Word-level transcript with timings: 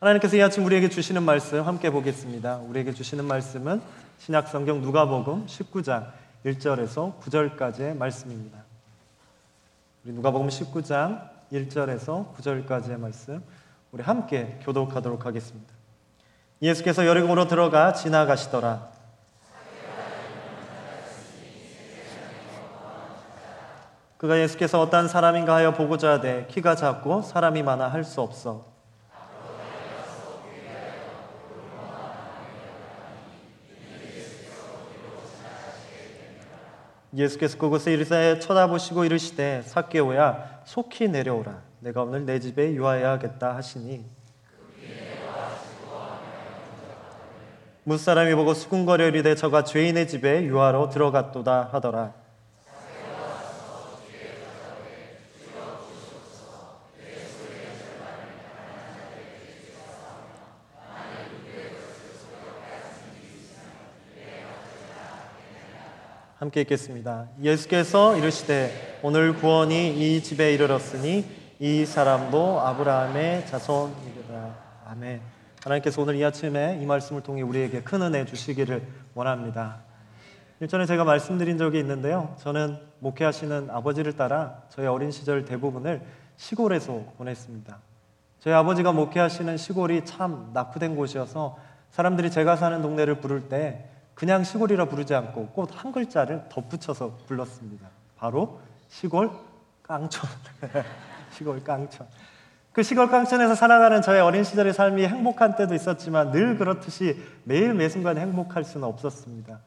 하나님께서 0.00 0.36
이 0.36 0.42
아침 0.42 0.64
우리에게 0.64 0.88
주시는 0.88 1.24
말씀 1.24 1.60
함께 1.66 1.90
보겠습니다. 1.90 2.58
우리에게 2.58 2.92
주시는 2.92 3.24
말씀은 3.24 3.82
신약 4.20 4.46
성경 4.46 4.80
누가복음 4.80 5.46
19장 5.46 6.12
1절에서 6.46 7.18
9절까지의 7.18 7.96
말씀입니다. 7.96 8.62
우리 10.04 10.12
누가복음 10.14 10.46
19장 10.46 11.28
1절에서 11.52 12.32
9절까지의 12.32 12.96
말씀 12.96 13.42
우리 13.90 14.04
함께 14.04 14.60
교독하도록 14.62 15.26
하겠습니다. 15.26 15.74
예수께서 16.62 17.04
여리고로 17.04 17.48
들어가 17.48 17.92
지나가시더라. 17.92 18.92
그가 24.16 24.38
예수께서 24.38 24.80
어떤 24.80 25.08
사람인가 25.08 25.56
하여 25.56 25.74
보고자 25.74 26.12
하되 26.12 26.46
키가 26.48 26.76
작고 26.76 27.22
사람이 27.22 27.64
많아 27.64 27.88
할 27.88 28.04
수 28.04 28.20
없어 28.20 28.67
예수께서 37.18 37.58
그곳에 37.58 37.92
이르사 37.92 38.38
쳐다보시고 38.38 39.04
이르시되 39.04 39.62
삭개오야 39.62 40.62
속히 40.64 41.08
내려오라. 41.08 41.62
내가 41.80 42.02
오늘 42.02 42.24
내 42.24 42.38
집에 42.38 42.72
유하여야겠다 42.72 43.56
하시니. 43.56 44.04
무사람이 47.82 48.34
보고 48.34 48.54
수군거려 48.54 49.08
이르되 49.08 49.34
저가 49.34 49.64
죄인의 49.64 50.08
집에 50.08 50.44
유하러 50.44 50.90
들어갔도다 50.90 51.70
하더라 51.72 52.12
함께 66.38 66.60
읽겠습니다. 66.60 67.26
예수께서 67.42 68.16
이르시되 68.16 69.00
오늘 69.02 69.34
구원이 69.34 70.16
이 70.16 70.22
집에 70.22 70.54
이르렀으니 70.54 71.26
이 71.58 71.84
사람도 71.84 72.60
아브라함의 72.60 73.48
자손이라. 73.48 74.54
아멘. 74.86 75.20
하나님께서 75.64 76.00
오늘 76.00 76.14
이 76.14 76.24
아침에 76.24 76.78
이 76.80 76.86
말씀을 76.86 77.24
통해 77.24 77.42
우리에게 77.42 77.82
큰 77.82 78.02
은혜 78.02 78.24
주시기를 78.24 78.86
원합니다. 79.14 79.80
일전에 80.60 80.86
제가 80.86 81.02
말씀드린 81.02 81.58
적이 81.58 81.80
있는데요. 81.80 82.36
저는 82.38 82.78
목회하시는 83.00 83.70
아버지를 83.70 84.12
따라 84.12 84.62
저희 84.68 84.86
어린 84.86 85.10
시절 85.10 85.44
대부분을 85.44 86.02
시골에서 86.36 87.14
보냈습니다. 87.18 87.78
저희 88.38 88.54
아버지가 88.54 88.92
목회하시는 88.92 89.56
시골이 89.56 90.04
참 90.04 90.52
낙후된 90.54 90.94
곳이어서 90.94 91.58
사람들이 91.90 92.30
제가 92.30 92.54
사는 92.54 92.80
동네를 92.80 93.16
부를 93.16 93.48
때 93.48 93.90
그냥 94.18 94.42
시골이라 94.42 94.86
부르지 94.86 95.14
않고 95.14 95.50
꼭한 95.50 95.92
글자를 95.92 96.42
덧붙여서 96.48 97.18
불렀습니다. 97.28 97.86
바로 98.16 98.58
시골 98.88 99.30
깡촌. 99.84 100.28
시골 101.30 101.62
깡촌. 101.62 102.04
그 102.72 102.82
시골 102.82 103.08
깡촌에서 103.10 103.54
살아가는 103.54 104.02
저의 104.02 104.20
어린 104.20 104.42
시절의 104.42 104.72
삶이 104.72 105.06
행복한 105.06 105.54
때도 105.54 105.72
있었지만 105.72 106.32
늘 106.32 106.58
그렇듯이 106.58 107.16
매일 107.44 107.74
매 107.74 107.88
순간 107.88 108.18
행복할 108.18 108.64
수는 108.64 108.88
없었습니다. 108.88 109.60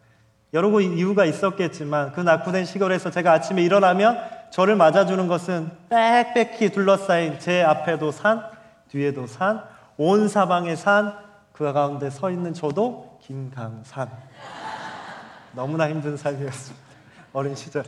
여러 0.53 0.81
이유가 0.81 1.23
있었겠지만 1.23 2.11
그 2.11 2.19
낙후된 2.19 2.65
시골에서 2.65 3.09
제가 3.09 3.31
아침에 3.31 3.63
일어나면 3.63 4.17
저를 4.49 4.75
맞아주는 4.75 5.27
것은 5.29 5.71
빽빽히 5.87 6.71
둘러싸인 6.71 7.39
제 7.39 7.63
앞에도 7.63 8.11
산, 8.11 8.43
뒤에도 8.89 9.27
산, 9.27 9.63
온 9.95 10.27
사방의 10.27 10.75
산, 10.75 11.15
그 11.53 11.71
가운데 11.71 12.09
서 12.09 12.29
있는 12.29 12.53
저도 12.53 13.10
김강산. 13.31 14.09
너무나 15.55 15.89
힘든 15.89 16.17
삶이었습니다. 16.17 16.85
어린 17.31 17.55
시절. 17.55 17.85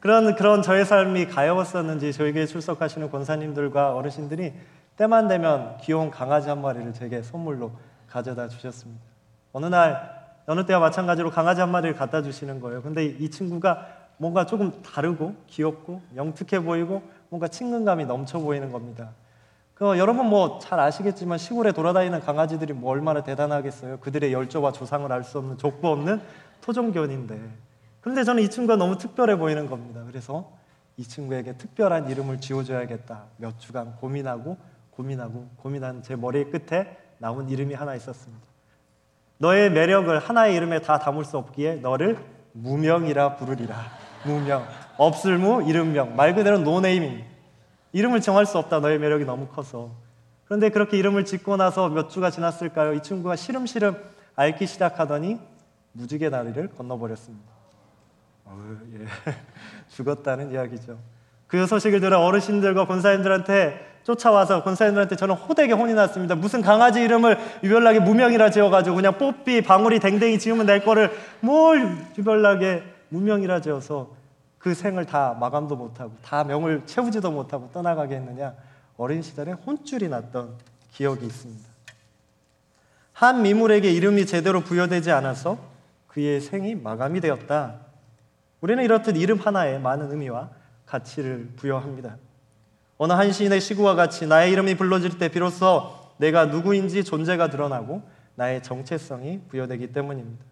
그런 0.00 0.34
그런 0.34 0.62
저의 0.62 0.84
삶이 0.84 1.26
가여웠었는지 1.26 2.12
저에게 2.12 2.44
출석하시는 2.44 3.08
권사님들과 3.08 3.94
어르신들이 3.94 4.52
때만 4.96 5.28
되면 5.28 5.76
귀여운 5.80 6.10
강아지 6.10 6.48
한 6.48 6.60
마리를 6.60 6.92
제게 6.92 7.22
선물로 7.22 7.70
가져다 8.08 8.48
주셨습니다. 8.48 9.00
어느 9.52 9.66
날 9.66 10.24
어느 10.46 10.66
때와 10.66 10.80
마찬가지로 10.80 11.30
강아지 11.30 11.60
한 11.60 11.70
마리를 11.70 11.94
갖다 11.94 12.20
주시는 12.20 12.58
거예요. 12.58 12.82
근데 12.82 13.04
이 13.04 13.30
친구가 13.30 13.86
뭔가 14.16 14.44
조금 14.44 14.82
다르고 14.82 15.36
귀엽고 15.46 16.02
영특해 16.16 16.60
보이고 16.64 17.00
뭔가 17.28 17.46
친근감이 17.46 18.06
넘쳐 18.06 18.40
보이는 18.40 18.72
겁니다. 18.72 19.10
그 19.74 19.98
여러분 19.98 20.26
뭐 20.28 20.58
잘 20.60 20.78
아시겠지만 20.78 21.38
시골에 21.38 21.72
돌아다니는 21.72 22.20
강아지들이 22.20 22.72
뭐 22.72 22.92
얼마나 22.92 23.22
대단하겠어요. 23.22 23.98
그들의 23.98 24.32
열조와 24.32 24.72
조상을 24.72 25.10
알 25.10 25.24
수 25.24 25.38
없는 25.38 25.58
족보 25.58 25.88
없는 25.88 26.20
토종견인데. 26.60 27.40
그런데 28.00 28.22
저는 28.22 28.42
이 28.42 28.50
친구가 28.50 28.76
너무 28.76 28.98
특별해 28.98 29.36
보이는 29.36 29.66
겁니다. 29.68 30.02
그래서 30.06 30.52
이 30.96 31.02
친구에게 31.02 31.56
특별한 31.56 32.08
이름을 32.08 32.40
지어줘야겠다. 32.40 33.24
몇 33.38 33.58
주간 33.58 33.96
고민하고 33.96 34.56
고민하고 34.90 35.48
고민한 35.56 36.02
제 36.02 36.14
머리 36.14 36.44
끝에 36.44 36.96
나온 37.18 37.48
이름이 37.48 37.74
하나 37.74 37.96
있었습니다. 37.96 38.44
너의 39.38 39.70
매력을 39.72 40.16
하나의 40.18 40.54
이름에 40.54 40.80
다 40.80 40.98
담을 41.00 41.24
수 41.24 41.36
없기에 41.36 41.76
너를 41.76 42.18
무명이라 42.52 43.36
부르리라. 43.36 43.74
무명. 44.24 44.64
없을 44.96 45.36
무 45.38 45.68
이름명. 45.68 46.14
말 46.14 46.34
그대로 46.36 46.58
노네임입니다. 46.58 47.33
이름을 47.94 48.20
정할 48.20 48.44
수 48.44 48.58
없다. 48.58 48.80
너의 48.80 48.98
매력이 48.98 49.24
너무 49.24 49.46
커서. 49.46 49.92
그런데 50.46 50.68
그렇게 50.68 50.98
이름을 50.98 51.24
짓고 51.24 51.56
나서 51.56 51.88
몇 51.88 52.10
주가 52.10 52.28
지났을까요? 52.28 52.92
이 52.92 53.02
친구가 53.02 53.36
시름시름 53.36 53.96
앓기 54.34 54.66
시작하더니 54.66 55.38
무지개 55.92 56.28
다리를 56.28 56.68
건너버렸습니다. 56.76 57.52
어, 58.46 58.76
예. 58.94 59.06
죽었다는 59.94 60.50
이야기죠. 60.50 60.98
그 61.46 61.66
소식을 61.66 62.00
들어 62.00 62.18
어르신들과 62.18 62.88
권사님들한테 62.88 64.00
쫓아와서 64.02 64.64
권사님들한테 64.64 65.14
저는 65.14 65.36
호되게 65.36 65.72
혼이 65.72 65.94
났습니다. 65.94 66.34
무슨 66.34 66.62
강아지 66.62 67.00
이름을 67.00 67.38
유별나게 67.62 68.00
무명이라 68.00 68.50
지어가지고 68.50 68.96
그냥 68.96 69.18
뽀삐, 69.18 69.62
방울이, 69.62 70.00
댕댕이 70.00 70.40
지으면 70.40 70.66
될 70.66 70.84
거를 70.84 71.12
뭘 71.40 71.96
유별나게 72.18 72.82
무명이라 73.10 73.60
지어서 73.60 74.23
그 74.64 74.72
생을 74.72 75.04
다 75.04 75.36
마감도 75.38 75.76
못하고 75.76 76.16
다 76.22 76.42
명을 76.42 76.86
채우지도 76.86 77.30
못하고 77.30 77.68
떠나가게 77.70 78.14
했느냐 78.14 78.54
어린 78.96 79.20
시절에 79.20 79.52
혼쭐이 79.52 80.08
났던 80.08 80.54
기억이 80.90 81.26
있습니다. 81.26 81.68
한 83.12 83.42
미물에게 83.42 83.92
이름이 83.92 84.24
제대로 84.24 84.62
부여되지 84.62 85.10
않아서 85.10 85.58
그의 86.08 86.40
생이 86.40 86.76
마감이 86.76 87.20
되었다. 87.20 87.74
우리는 88.62 88.82
이렇듯 88.82 89.18
이름 89.18 89.38
하나에 89.38 89.78
많은 89.78 90.10
의미와 90.10 90.48
가치를 90.86 91.50
부여합니다. 91.56 92.16
어느 92.96 93.12
한 93.12 93.32
시인의 93.32 93.60
시구와 93.60 93.96
같이 93.96 94.26
나의 94.26 94.50
이름이 94.52 94.76
불러질 94.76 95.18
때 95.18 95.28
비로소 95.28 95.94
내가 96.16 96.46
누구인지 96.46 97.04
존재가 97.04 97.50
드러나고 97.50 98.00
나의 98.34 98.62
정체성이 98.62 99.42
부여되기 99.46 99.92
때문입니다. 99.92 100.42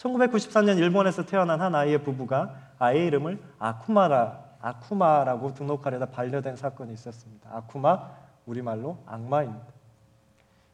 1993년 0.00 0.78
일본에서 0.78 1.26
태어난 1.26 1.60
한 1.60 1.74
아이의 1.74 2.02
부부가 2.02 2.54
아이의 2.78 3.06
이름을 3.08 3.38
아쿠마라, 3.58 4.44
아쿠마라고 4.60 5.54
등록하려다 5.54 6.06
반려된 6.06 6.56
사건이 6.56 6.92
있었습니다. 6.94 7.50
아쿠마, 7.52 8.10
우리말로 8.46 8.98
악마입니다. 9.06 9.66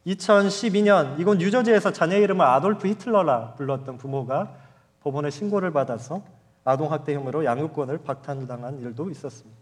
2012년 0.06 1.18
이곳 1.18 1.38
뉴저지에서 1.38 1.92
자녀의 1.92 2.22
이름을 2.22 2.44
아돌프 2.46 2.86
히틀러라 2.86 3.54
불렀던 3.54 3.98
부모가 3.98 4.54
법원에 5.02 5.30
신고를 5.30 5.72
받아서 5.72 6.22
아동학대 6.64 7.14
혐의로 7.14 7.44
양육권을 7.44 7.98
박탈당한 7.98 8.78
일도 8.80 9.10
있었습니다. 9.10 9.60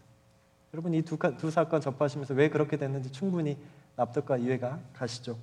여러분 0.73 0.93
이 0.93 1.01
두 1.01 1.17
두 1.37 1.49
사건 1.49 1.81
접하시면서 1.81 2.33
왜 2.35 2.49
그렇게 2.49 2.77
됐는지 2.77 3.11
충분히 3.11 3.57
납득과 3.95 4.37
이해가 4.37 4.79
가시죠. 4.93 5.37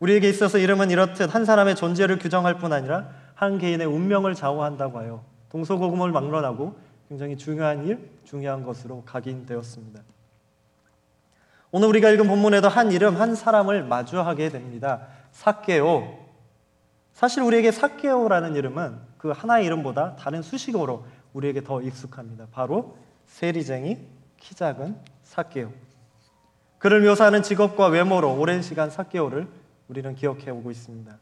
우리에게 0.00 0.28
있어서 0.28 0.58
이름은 0.58 0.90
이렇듯 0.90 1.34
한 1.34 1.44
사람의 1.44 1.76
존재를 1.76 2.18
규정할 2.18 2.58
뿐 2.58 2.72
아니라 2.72 3.08
한 3.34 3.58
개인의 3.58 3.86
운명을 3.86 4.34
좌우한다고 4.34 4.98
하여 4.98 5.24
동서고금을 5.50 6.12
막론하고 6.12 6.78
굉장히 7.08 7.36
중요한 7.36 7.86
일, 7.86 8.10
중요한 8.24 8.64
것으로 8.64 9.02
각인되었습니다. 9.06 10.00
오늘 11.70 11.88
우리가 11.88 12.10
읽은 12.10 12.26
본문에도 12.26 12.68
한 12.68 12.92
이름, 12.92 13.16
한 13.16 13.34
사람을 13.34 13.84
마주하게 13.84 14.50
됩니다. 14.50 15.08
사케오. 15.30 16.26
사실 17.12 17.42
우리에게 17.42 17.70
사케오라는 17.70 18.56
이름은 18.56 18.98
그 19.18 19.30
하나의 19.30 19.66
이름보다 19.66 20.16
다른 20.16 20.42
수식어로 20.42 21.04
우리에게 21.32 21.62
더 21.62 21.80
익숙합니다. 21.82 22.46
바로 22.52 22.96
세리쟁이, 23.26 23.98
키 24.38 24.54
작은 24.54 24.96
사케오. 25.22 25.70
그를 26.78 27.02
묘사하는 27.02 27.42
직업과 27.42 27.88
외모로 27.88 28.38
오랜 28.38 28.62
시간 28.62 28.90
사케오를 28.90 29.48
우리는 29.88 30.14
기억해 30.14 30.50
오고 30.50 30.70
있습니다. 30.70 31.18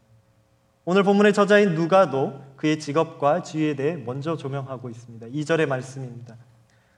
오늘 0.86 1.02
본문의 1.02 1.32
저자인 1.32 1.74
누가도 1.74 2.42
그의 2.56 2.78
직업과 2.78 3.42
지위에 3.42 3.74
대해 3.74 3.96
먼저 3.96 4.36
조명하고 4.36 4.90
있습니다. 4.90 5.28
2절의 5.28 5.66
말씀입니다. 5.66 6.36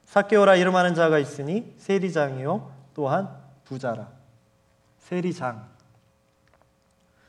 사케오라 0.04 0.56
이름하는 0.56 0.94
자가 0.94 1.18
있으니 1.18 1.74
세리장이요 1.76 2.72
또한 2.94 3.28
부자라. 3.64 4.08
세리장. 4.98 5.68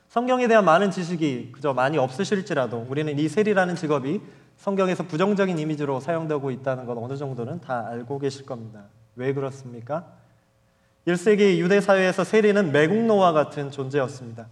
성경에 0.10 0.48
대한 0.48 0.66
많은 0.66 0.89
지식이 0.89 1.51
그저 1.51 1.74
많이 1.74 1.98
없으실지라도 1.98 2.88
우리는 2.89 3.19
이 3.19 3.28
세리라는 3.28 3.75
직업이 3.75 4.22
성경에서 4.56 5.04
부정적인 5.04 5.60
이미지로 5.60 6.00
사용되고 6.00 6.50
있다는 6.50 6.86
것 6.86 6.98
어느 6.98 7.16
정도는 7.18 7.62
다 7.62 7.86
알고 7.88 8.18
계실 8.19 8.45
겁니다. 8.45 8.86
왜 9.16 9.34
그렇습니까? 9.34 10.12
1세기 11.07 11.57
유대 11.59 11.80
사회에서 11.80 12.25
세리는 12.25 12.74
매국노와 12.74 13.31
같은 13.31 13.71
존재였습니다. 13.71 14.48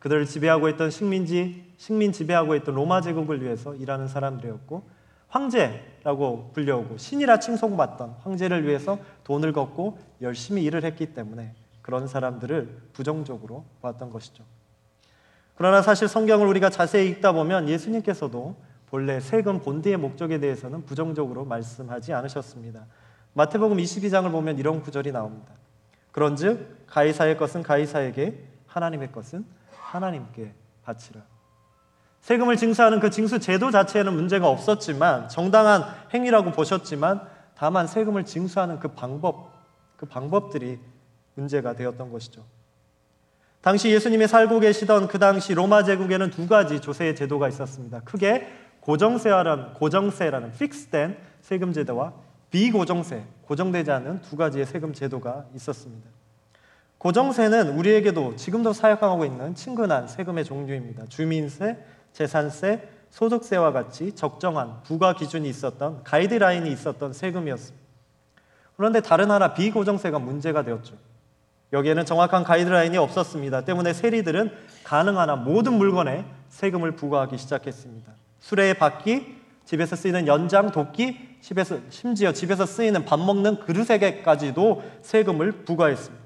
그들을 0.00 0.26
지배하고 0.26 0.68
있던 0.68 0.90
식민지, 0.90 1.64
식민 1.78 2.12
지배하고 2.12 2.54
있던 2.56 2.74
로마 2.74 3.00
제국을 3.00 3.40
위해서 3.40 3.74
일하는 3.74 4.06
사람들이었고 4.06 4.82
황제라고 5.28 6.50
불려오고 6.52 6.98
신이라 6.98 7.38
칭송받던 7.38 8.16
황제를 8.22 8.66
위해서 8.66 8.98
돈을 9.24 9.54
걷고 9.54 9.98
열심히 10.20 10.62
일을 10.64 10.84
했기 10.84 11.14
때문에 11.14 11.54
그런 11.80 12.06
사람들을 12.06 12.90
부정적으로 12.92 13.64
보았던 13.80 14.10
것이죠. 14.10 14.44
그러나 15.56 15.80
사실 15.80 16.06
성경을 16.06 16.46
우리가 16.48 16.68
자세히 16.68 17.08
읽다 17.08 17.32
보면 17.32 17.66
예수님께서도 17.70 18.54
본래 18.90 19.20
세금 19.20 19.60
본디의 19.60 19.96
목적에 19.96 20.38
대해서는 20.38 20.84
부정적으로 20.84 21.46
말씀하지 21.46 22.12
않으셨습니다. 22.12 22.84
마태복음 23.32 23.78
22장을 23.78 24.30
보면 24.30 24.58
이런 24.58 24.82
구절이 24.82 25.10
나옵니다. 25.10 25.63
그런즉 26.14 26.86
가이사의 26.86 27.36
것은 27.36 27.64
가이사에게 27.64 28.38
하나님의 28.68 29.10
것은 29.10 29.44
하나님께 29.72 30.54
바치라. 30.84 31.20
세금을 32.20 32.56
징수하는 32.56 33.00
그 33.00 33.10
징수 33.10 33.40
제도 33.40 33.72
자체에는 33.72 34.14
문제가 34.14 34.48
없었지만 34.48 35.28
정당한 35.28 35.82
행위라고 36.14 36.52
보셨지만 36.52 37.26
다만 37.56 37.88
세금을 37.88 38.24
징수하는 38.24 38.78
그 38.78 38.88
방법, 38.88 39.50
그 39.96 40.06
방법들이 40.06 40.78
문제가 41.34 41.74
되었던 41.74 42.12
것이죠. 42.12 42.44
당시 43.60 43.90
예수님이 43.90 44.28
살고 44.28 44.60
계시던 44.60 45.08
그 45.08 45.18
당시 45.18 45.52
로마 45.52 45.82
제국에는 45.82 46.30
두 46.30 46.46
가지 46.46 46.80
조세의 46.80 47.16
제도가 47.16 47.48
있었습니다. 47.48 48.02
크게 48.04 48.46
고정세라는 48.80 49.74
고정세라는 49.74 50.52
픽스된 50.52 51.18
세금 51.40 51.72
제도와 51.72 52.12
비고정세, 52.54 53.24
고정되지 53.46 53.90
않은 53.90 54.20
두 54.20 54.36
가지의 54.36 54.64
세금 54.64 54.92
제도가 54.92 55.46
있었습니다. 55.56 56.08
고정세는 56.98 57.76
우리에게도 57.76 58.36
지금도 58.36 58.72
사용하고 58.72 59.24
있는 59.24 59.56
친근한 59.56 60.06
세금의 60.06 60.44
종류입니다. 60.44 61.06
주민세, 61.06 61.76
재산세, 62.12 62.88
소득세와 63.10 63.72
같이 63.72 64.12
적정한 64.12 64.84
부과 64.84 65.14
기준이 65.14 65.48
있었던 65.48 66.04
가이드라인이 66.04 66.70
있었던 66.70 67.12
세금이었습니다. 67.12 67.84
그런데 68.76 69.00
다른 69.00 69.32
하나 69.32 69.52
비고정세가 69.52 70.20
문제가 70.20 70.62
되었죠. 70.62 70.94
여기에는 71.72 72.06
정확한 72.06 72.44
가이드라인이 72.44 72.96
없었습니다. 72.98 73.62
때문에 73.62 73.92
세리들은 73.92 74.52
가능한 74.84 75.28
한 75.28 75.42
모든 75.42 75.72
물건에 75.72 76.24
세금을 76.50 76.92
부과하기 76.92 77.36
시작했습니다. 77.36 78.12
수레의 78.38 78.74
바퀴, 78.74 79.33
집에서 79.64 79.96
쓰이는 79.96 80.26
연장, 80.26 80.70
도끼, 80.70 81.38
집에서 81.40 81.78
심지어 81.88 82.32
집에서 82.32 82.66
쓰이는 82.66 83.04
밥 83.04 83.18
먹는 83.18 83.60
그릇에게까지도 83.60 84.82
세금을 85.02 85.64
부과했습니다. 85.64 86.24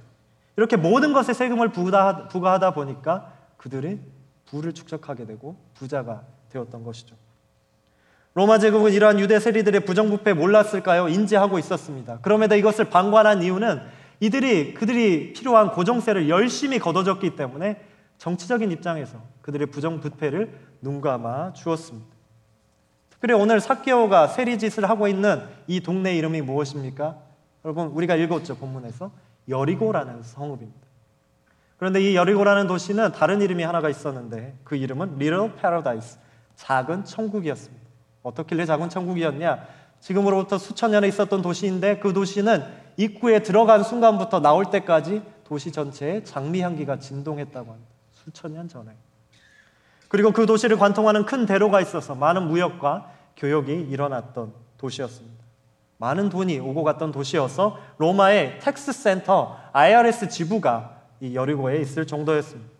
이렇게 0.56 0.76
모든 0.76 1.12
것에 1.12 1.32
세금을 1.32 1.70
부과하다 1.70 2.74
보니까 2.74 3.32
그들이 3.56 4.00
부를 4.46 4.72
축적하게 4.72 5.26
되고 5.26 5.56
부자가 5.74 6.22
되었던 6.50 6.82
것이죠. 6.82 7.16
로마 8.34 8.58
제국은 8.58 8.92
이러한 8.92 9.18
유대 9.20 9.38
세리들의 9.40 9.84
부정부패 9.84 10.32
몰랐을까요? 10.32 11.08
인지하고 11.08 11.58
있었습니다. 11.58 12.18
그럼에도 12.22 12.56
이것을 12.56 12.86
방관한 12.86 13.42
이유는 13.42 13.80
이들이 14.20 14.74
그들이 14.74 15.32
필요한 15.32 15.70
고정세를 15.70 16.28
열심히 16.28 16.78
걷어줬기 16.78 17.36
때문에 17.36 17.80
정치적인 18.18 18.70
입장에서 18.72 19.22
그들의 19.42 19.68
부정부패를 19.68 20.52
눈감아 20.82 21.52
주었습니다. 21.52 22.17
특별히 23.18 23.34
오늘 23.34 23.60
사케오가 23.60 24.28
세리짓을 24.28 24.88
하고 24.88 25.08
있는 25.08 25.42
이 25.66 25.80
동네 25.80 26.16
이름이 26.16 26.40
무엇입니까? 26.42 27.18
여러분 27.64 27.88
우리가 27.88 28.14
읽었죠 28.14 28.56
본문에서 28.56 29.10
여리고라는 29.48 30.22
성읍입니다. 30.22 30.86
그런데 31.78 32.00
이 32.00 32.14
여리고라는 32.14 32.68
도시는 32.68 33.10
다른 33.12 33.42
이름이 33.42 33.64
하나가 33.64 33.88
있었는데 33.88 34.58
그 34.62 34.76
이름은 34.76 35.14
Little 35.14 35.52
Paradise, 35.56 36.18
작은 36.54 37.04
천국이었습니다. 37.04 37.84
어떻길래 38.22 38.64
작은 38.66 38.88
천국이었냐? 38.88 39.66
지금으로부터 39.98 40.56
수천 40.56 40.92
년에 40.92 41.08
있었던 41.08 41.42
도시인데 41.42 41.98
그 41.98 42.12
도시는 42.12 42.64
입구에 42.96 43.42
들어간 43.42 43.82
순간부터 43.82 44.38
나올 44.40 44.66
때까지 44.70 45.22
도시 45.42 45.72
전체에 45.72 46.22
장미 46.22 46.60
향기가 46.60 47.00
진동했다고 47.00 47.72
합니다. 47.72 47.90
수천 48.12 48.52
년 48.52 48.68
전에. 48.68 48.92
그리고 50.08 50.32
그 50.32 50.46
도시를 50.46 50.78
관통하는 50.78 51.26
큰 51.26 51.46
대로가 51.46 51.80
있어서 51.80 52.14
많은 52.14 52.48
무역과 52.48 53.10
교역이 53.36 53.72
일어났던 53.90 54.52
도시였습니다. 54.78 55.44
많은 55.98 56.28
돈이 56.28 56.58
오고 56.60 56.84
갔던 56.84 57.12
도시여서 57.12 57.78
로마의 57.98 58.60
tax 58.60 58.92
센터 58.92 59.58
IRS 59.72 60.28
지부가 60.28 61.02
이 61.20 61.34
여리고에 61.34 61.80
있을 61.80 62.06
정도였습니다. 62.06 62.78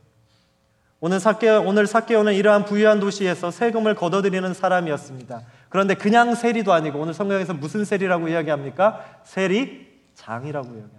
오늘 1.00 1.20
사케 1.20 1.48
오늘 1.48 1.86
사케오는 1.86 2.34
이러한 2.34 2.64
부유한 2.64 2.98
도시에서 2.98 3.50
세금을 3.50 3.94
걷어들이는 3.94 4.52
사람이었습니다. 4.54 5.42
그런데 5.68 5.94
그냥 5.94 6.34
세리도 6.34 6.72
아니고 6.72 6.98
오늘 6.98 7.14
성경에서 7.14 7.54
무슨 7.54 7.84
세리라고 7.84 8.28
이야기합니까? 8.28 9.20
세리장이라고 9.24 10.66
이야기합니다. 10.66 10.98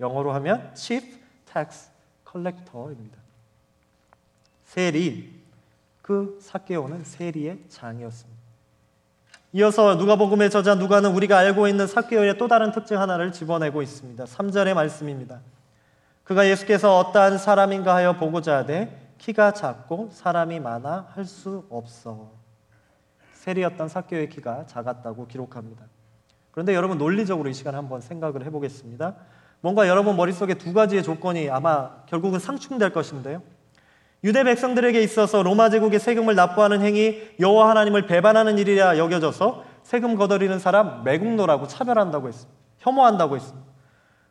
영어로 0.00 0.32
하면 0.32 0.70
Chief 0.74 1.18
Tax 1.52 1.90
Collector입니다. 2.30 3.18
세리 4.64 5.35
그 6.06 6.38
사케오는 6.40 7.02
세리의 7.02 7.64
장이었습니다. 7.68 8.40
이어서 9.54 9.96
누가복음의 9.96 10.50
저자 10.50 10.76
누가는 10.76 11.10
우리가 11.10 11.36
알고 11.38 11.66
있는 11.66 11.88
사케오의 11.88 12.38
또 12.38 12.46
다른 12.46 12.70
특징 12.70 13.00
하나를 13.00 13.32
집어내고 13.32 13.82
있습니다. 13.82 14.24
3절의 14.24 14.74
말씀입니다. 14.74 15.40
그가 16.22 16.48
예수께서 16.48 16.96
어떠한 16.98 17.38
사람인가 17.38 17.92
하여 17.96 18.16
보고자 18.16 18.58
하되 18.58 19.14
키가 19.18 19.52
작고 19.54 20.10
사람이 20.12 20.60
많아 20.60 21.08
할 21.12 21.24
수 21.24 21.64
없어. 21.70 22.30
세리였던 23.32 23.88
사케오의 23.88 24.28
키가 24.28 24.66
작았다고 24.66 25.26
기록합니다. 25.26 25.86
그런데 26.52 26.72
여러분 26.72 26.98
논리적으로 26.98 27.48
이 27.48 27.54
시간에 27.54 27.76
한번 27.76 28.00
생각을 28.00 28.44
해보겠습니다. 28.44 29.16
뭔가 29.60 29.88
여러분 29.88 30.16
머릿속에 30.16 30.54
두 30.54 30.72
가지의 30.72 31.02
조건이 31.02 31.50
아마 31.50 32.02
결국은 32.06 32.38
상충될 32.38 32.92
것인데요. 32.92 33.42
유대 34.24 34.42
백성들에게 34.44 35.00
있어서 35.02 35.42
로마 35.42 35.70
제국의 35.70 36.00
세금을 36.00 36.34
납부하는 36.34 36.80
행위 36.82 37.30
여호와 37.38 37.70
하나님을 37.70 38.06
배반하는 38.06 38.58
일이라 38.58 38.98
여겨져서 38.98 39.64
세금 39.82 40.16
거둬리는 40.16 40.58
사람 40.58 41.04
매국노라고 41.04 41.68
차별한다고 41.68 42.28
했습니다. 42.28 42.56
혐오한다고 42.78 43.36
했습니다. 43.36 43.66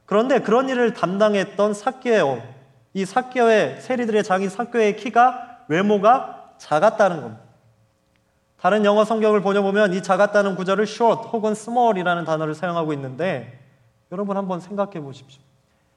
그런데 0.05 0.39
그런 0.39 0.69
일을 0.69 0.93
담당했던 0.93 1.73
사케오, 1.73 2.41
이 2.93 3.05
사케오의 3.05 3.81
세리들의 3.81 4.23
장인 4.23 4.49
사케오의 4.49 4.97
키가 4.97 5.59
외모가 5.67 6.53
작았다는 6.57 7.21
겁니다. 7.21 7.41
다른 8.59 8.85
영어 8.85 9.05
성경을 9.05 9.41
보려보면 9.41 9.93
이 9.93 10.01
작았다는 10.01 10.55
구절을 10.55 10.85
short 10.87 11.29
혹은 11.29 11.51
small이라는 11.51 12.25
단어를 12.25 12.55
사용하고 12.55 12.93
있는데 12.93 13.59
여러분 14.11 14.37
한번 14.37 14.59
생각해 14.59 15.01
보십시오. 15.01 15.41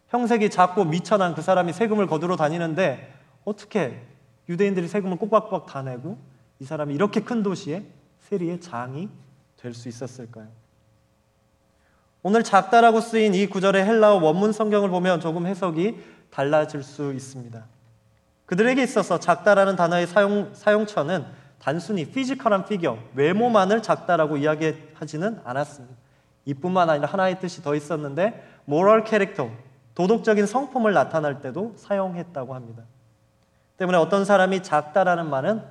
형색이 0.08 0.50
작고 0.50 0.84
미천한 0.84 1.34
그 1.34 1.42
사람이 1.42 1.72
세금을 1.72 2.06
거두러 2.06 2.36
다니는데 2.36 3.17
어떻게 3.48 4.00
유대인들이 4.48 4.88
세금을 4.88 5.16
꼬박꼬박 5.16 5.66
다 5.66 5.82
내고 5.82 6.18
이 6.60 6.64
사람이 6.64 6.94
이렇게 6.94 7.20
큰 7.20 7.42
도시에 7.42 7.84
세리의 8.20 8.60
장이 8.60 9.08
될 9.56 9.74
수 9.74 9.88
있었을까요? 9.88 10.48
오늘 12.22 12.42
작다라고 12.42 13.00
쓰인 13.00 13.34
이 13.34 13.46
구절의 13.46 13.84
헬라어 13.84 14.16
원문 14.22 14.52
성경을 14.52 14.90
보면 14.90 15.20
조금 15.20 15.46
해석이 15.46 15.98
달라질 16.30 16.82
수 16.82 17.12
있습니다. 17.12 17.64
그들에게 18.46 18.82
있어서 18.82 19.18
작다라는 19.18 19.76
단어의 19.76 20.06
사용, 20.06 20.52
사용처는 20.54 21.24
단순히 21.58 22.04
physical한 22.06 22.66
figure, 22.66 22.98
외모만을 23.14 23.82
작다라고 23.82 24.36
이야기하지는 24.36 25.40
않았습니다. 25.44 25.96
이뿐만 26.44 26.90
아니라 26.90 27.08
하나의 27.08 27.40
뜻이 27.40 27.62
더 27.62 27.74
있었는데 27.74 28.62
moral 28.68 29.04
character, 29.06 29.50
도덕적인 29.94 30.46
성품을 30.46 30.92
나타낼 30.92 31.40
때도 31.40 31.74
사용했다고 31.76 32.54
합니다. 32.54 32.84
때문에 33.78 33.96
어떤 33.96 34.24
사람이 34.24 34.62
작다라는 34.62 35.30
말은 35.30 35.62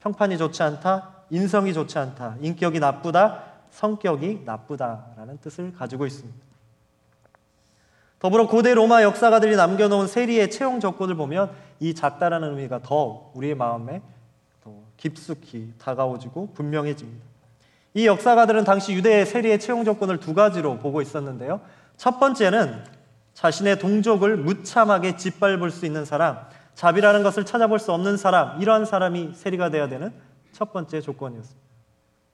평판이 0.00 0.38
좋지 0.38 0.62
않다, 0.62 1.14
인성이 1.30 1.74
좋지 1.74 1.98
않다, 1.98 2.36
인격이 2.40 2.78
나쁘다, 2.78 3.42
성격이 3.70 4.42
나쁘다라는 4.44 5.38
뜻을 5.38 5.72
가지고 5.72 6.06
있습니다. 6.06 6.46
더불어 8.18 8.46
고대 8.46 8.72
로마 8.72 9.02
역사가들이 9.02 9.56
남겨놓은 9.56 10.06
세리의 10.06 10.50
채용 10.50 10.80
조건을 10.80 11.16
보면 11.16 11.50
이 11.80 11.94
작다라는 11.94 12.50
의미가 12.50 12.80
더 12.82 13.30
우리의 13.34 13.54
마음에 13.54 14.00
더 14.62 14.72
깊숙이 14.96 15.74
다가오지고 15.78 16.52
분명해집니다. 16.54 17.24
이 17.94 18.06
역사가들은 18.06 18.64
당시 18.64 18.92
유대의 18.92 19.26
세리의 19.26 19.60
채용 19.60 19.84
조건을 19.84 20.20
두 20.20 20.34
가지로 20.34 20.78
보고 20.78 21.00
있었는데요. 21.02 21.60
첫 21.96 22.20
번째는 22.20 22.84
자신의 23.34 23.78
동족을 23.78 24.36
무참하게 24.36 25.16
짓밟을 25.16 25.70
수 25.70 25.84
있는 25.84 26.04
사람, 26.04 26.40
자비라는 26.76 27.22
것을 27.22 27.46
찾아볼 27.46 27.78
수 27.78 27.90
없는 27.92 28.18
사람, 28.18 28.60
이러한 28.60 28.84
사람이 28.84 29.32
세리가 29.34 29.70
되어야 29.70 29.88
되는 29.88 30.12
첫 30.52 30.72
번째 30.74 31.00
조건이었습니다. 31.00 31.66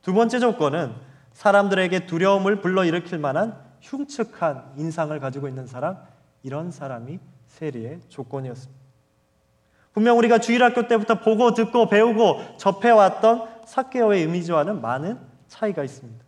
두 0.02 0.12
번째 0.12 0.40
조건은 0.40 0.92
사람들에게 1.32 2.06
두려움을 2.06 2.60
불러일으킬 2.60 3.18
만한 3.18 3.56
흉측한 3.80 4.72
인상을 4.76 5.18
가지고 5.20 5.46
있는 5.46 5.68
사람, 5.68 5.96
이런 6.42 6.72
사람이 6.72 7.20
세리의 7.46 8.00
조건이었습니다. 8.08 8.82
분명 9.92 10.18
우리가 10.18 10.38
주일학교 10.38 10.88
때부터 10.88 11.20
보고 11.20 11.54
듣고 11.54 11.88
배우고 11.88 12.56
접해왔던 12.56 13.46
사케오의 13.64 14.22
이미지와는 14.22 14.80
많은 14.80 15.18
차이가 15.46 15.84
있습니다. 15.84 16.24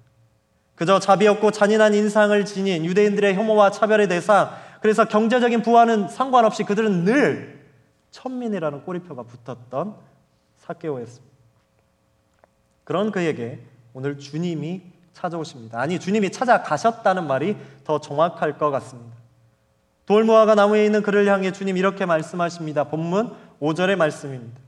그저 0.76 1.00
자비 1.00 1.26
없고 1.26 1.50
잔인한 1.50 1.94
인상을 1.94 2.44
지닌 2.44 2.84
유대인들의 2.84 3.34
혐오와 3.34 3.72
차별의 3.72 4.06
대상, 4.06 4.50
그래서 4.80 5.06
경제적인 5.06 5.62
부와는 5.62 6.08
상관없이 6.08 6.62
그들은 6.62 7.04
늘 7.04 7.63
천민이라는 8.14 8.84
꼬리표가 8.84 9.24
붙었던 9.24 9.96
사케오였습니다. 10.56 11.34
그런 12.84 13.10
그에게 13.10 13.60
오늘 13.92 14.18
주님이 14.18 14.82
찾아오십니다. 15.12 15.80
아니, 15.80 15.98
주님이 15.98 16.30
찾아가셨다는 16.30 17.26
말이 17.26 17.56
더 17.82 18.00
정확할 18.00 18.56
것 18.56 18.70
같습니다. 18.70 19.16
돌무화가 20.06 20.54
나무에 20.54 20.84
있는 20.84 21.02
그를 21.02 21.26
향해 21.26 21.50
주님 21.50 21.76
이렇게 21.76 22.06
말씀하십니다. 22.06 22.84
본문 22.84 23.34
5절의 23.60 23.96
말씀입니다. 23.96 24.60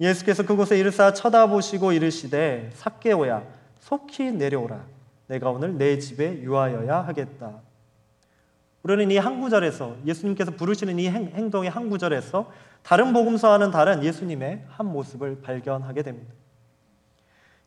예수께서 0.00 0.44
그곳에 0.44 0.78
이르사 0.78 1.14
쳐다보시고 1.14 1.92
이르시되 1.92 2.70
삭개오야 2.74 3.42
속히 3.80 4.32
내려오라 4.32 4.84
내가 5.28 5.50
오늘 5.50 5.78
내 5.78 5.98
집에 5.98 6.42
유하여야 6.42 7.06
하겠다. 7.06 7.60
우리는 8.82 9.10
이 9.10 9.18
한 9.18 9.40
구절에서 9.40 9.96
예수님께서 10.06 10.52
부르시는 10.52 10.98
이 10.98 11.08
행, 11.08 11.50
동의 11.50 11.70
한 11.70 11.90
구절에서 11.90 12.50
다른 12.82 13.12
복음서와는 13.12 13.70
다른 13.70 14.02
예수님의 14.02 14.64
한 14.68 14.86
모습을 14.86 15.42
발견하게 15.42 16.02
됩니다. 16.02 16.32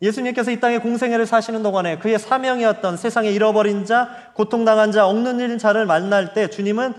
예수님께서 0.01 0.51
이 0.51 0.59
땅에 0.59 0.79
공생애를 0.79 1.25
사시는 1.25 1.63
동안에 1.63 1.99
그의 1.99 2.19
사명이었던 2.19 2.97
세상에 2.97 3.31
잃어버린 3.31 3.85
자, 3.85 4.31
고통당한 4.33 4.91
자, 4.91 5.07
억눌린 5.07 5.59
자를 5.59 5.85
만날 5.85 6.33
때 6.33 6.49
주님은 6.49 6.93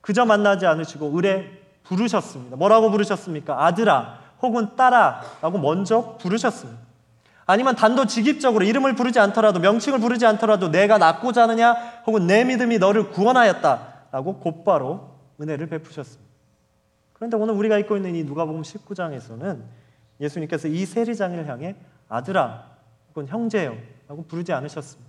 그저 0.00 0.24
만나지 0.24 0.66
않으시고 0.66 1.18
을에 1.18 1.50
부르셨습니다. 1.82 2.56
뭐라고 2.56 2.90
부르셨습니까? 2.90 3.64
아들아 3.66 4.20
혹은 4.42 4.76
딸아라고 4.76 5.58
먼저 5.58 6.16
부르셨습니다. 6.20 6.85
아니면 7.46 7.76
단도직입적으로 7.76 8.64
이름을 8.64 8.96
부르지 8.96 9.20
않더라도 9.20 9.60
명칭을 9.60 10.00
부르지 10.00 10.26
않더라도 10.26 10.70
내가 10.70 10.98
낳고자 10.98 11.44
하느냐 11.44 11.74
혹은 12.06 12.26
내 12.26 12.44
믿음이 12.44 12.78
너를 12.78 13.10
구원하였다라고 13.10 14.40
곧바로 14.40 15.16
은혜를 15.40 15.68
베푸셨습니다. 15.68 16.26
그런데 17.12 17.36
오늘 17.36 17.54
우리가 17.54 17.78
읽고 17.78 17.96
있는 17.96 18.16
이 18.16 18.24
누가복음 18.24 18.62
19장에서는 18.62 19.62
예수님께서 20.20 20.68
이 20.68 20.84
세리장을 20.84 21.46
향해 21.46 21.76
아들아 22.08 22.66
혹은 23.10 23.28
형제요 23.28 23.76
라고 24.08 24.24
부르지 24.24 24.52
않으셨습니다. 24.52 25.08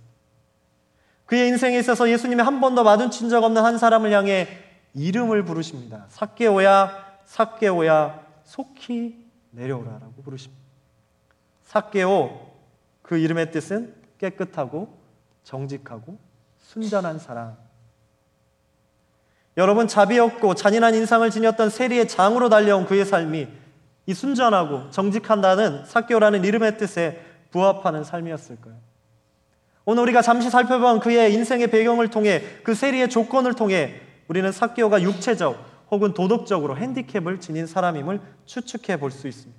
그의 1.26 1.48
인생에 1.48 1.78
있어서 1.78 2.08
예수님이 2.08 2.42
한 2.42 2.60
번도 2.60 2.84
마주친 2.84 3.28
적 3.28 3.42
없는 3.44 3.62
한 3.62 3.78
사람을 3.78 4.12
향해 4.12 4.48
이름을 4.94 5.44
부르십니다. 5.44 6.06
삭개오야 6.08 7.18
삭개오야 7.24 8.20
속히 8.44 9.26
내려오라라고 9.50 10.22
부르십니다. 10.22 10.67
삭개오 11.68 12.30
그 13.02 13.18
이름의 13.18 13.52
뜻은 13.52 13.94
깨끗하고 14.16 14.98
정직하고 15.44 16.18
순전한 16.56 17.18
사람. 17.18 17.56
여러분 19.58 19.86
자비 19.86 20.18
없고 20.18 20.54
잔인한 20.54 20.94
인상을 20.94 21.28
지녔던 21.28 21.68
세리의 21.68 22.08
장으로 22.08 22.48
달려온 22.48 22.86
그의 22.86 23.04
삶이 23.04 23.48
이 24.06 24.14
순전하고 24.14 24.90
정직한다는 24.90 25.84
사교라는 25.84 26.44
이름의 26.44 26.78
뜻에 26.78 27.22
부합하는 27.50 28.02
삶이었을까요? 28.02 28.74
오늘 29.84 30.04
우리가 30.04 30.22
잠시 30.22 30.48
살펴본 30.48 31.00
그의 31.00 31.34
인생의 31.34 31.70
배경을 31.70 32.08
통해 32.08 32.42
그 32.62 32.74
세리의 32.74 33.10
조건을 33.10 33.52
통해 33.54 34.00
우리는 34.28 34.50
사교가 34.50 35.02
육체적 35.02 35.62
혹은 35.90 36.14
도덕적으로 36.14 36.78
핸디캡을 36.78 37.40
지닌 37.40 37.66
사람임을 37.66 38.20
추측해 38.46 38.98
볼 38.98 39.10
수 39.10 39.28
있습니다. 39.28 39.57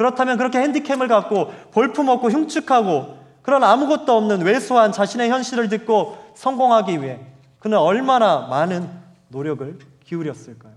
그렇다면 0.00 0.38
그렇게 0.38 0.58
핸디캡을 0.60 1.08
갖고 1.08 1.52
볼품없고 1.72 2.30
흉측하고 2.30 3.18
그런 3.42 3.62
아무것도 3.62 4.16
없는 4.16 4.40
왜소한 4.40 4.92
자신의 4.92 5.28
현실을 5.28 5.68
듣고 5.68 6.16
성공하기 6.34 7.02
위해 7.02 7.20
그는 7.58 7.76
얼마나 7.76 8.46
많은 8.46 8.88
노력을 9.28 9.78
기울였을까요? 10.02 10.72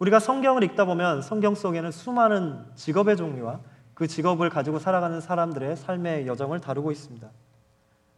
우리가 0.00 0.18
성경을 0.18 0.64
읽다 0.64 0.84
보면 0.84 1.22
성경 1.22 1.54
속에는 1.54 1.92
수많은 1.92 2.64
직업의 2.74 3.16
종류와 3.16 3.60
그 3.94 4.08
직업을 4.08 4.50
가지고 4.50 4.80
살아가는 4.80 5.20
사람들의 5.20 5.76
삶의 5.76 6.26
여정을 6.26 6.58
다루고 6.58 6.90
있습니다. 6.90 7.28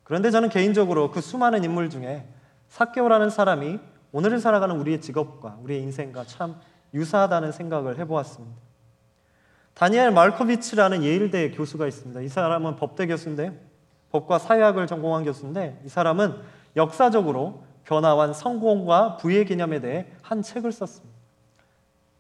그런데 0.05 0.31
저는 0.31 0.49
개인적으로 0.49 1.11
그 1.11 1.21
수많은 1.21 1.65
인물 1.65 1.91
중에 1.91 2.27
사케오라는 2.69 3.29
사람이 3.29 3.79
오늘을 4.13 4.41
살아가는 4.41 4.75
우리의 4.75 5.03
직업과 5.03 5.59
우리의 5.63 5.83
인생과 5.83 6.25
참 6.25 6.59
유사하다는 6.95 7.53
생각을 7.53 7.99
해보았습니다. 7.99 8.57
다니엘 9.75 10.13
말코비치라는 10.13 11.03
예일대 11.03 11.51
교수가 11.51 11.87
있습니다. 11.87 12.21
이 12.21 12.29
사람은 12.29 12.77
법대 12.77 13.07
교수인데 13.07 13.61
법과 14.13 14.39
사회학을 14.39 14.87
전공한 14.87 15.25
교수인데 15.25 15.83
이 15.85 15.89
사람은 15.89 16.37
역사적으로 16.77 17.65
변화한 17.85 18.33
성공과 18.33 19.17
부의 19.17 19.45
개념에 19.45 19.81
대해 19.81 20.07
한 20.23 20.43
책을 20.43 20.71
썼습니다. 20.71 21.15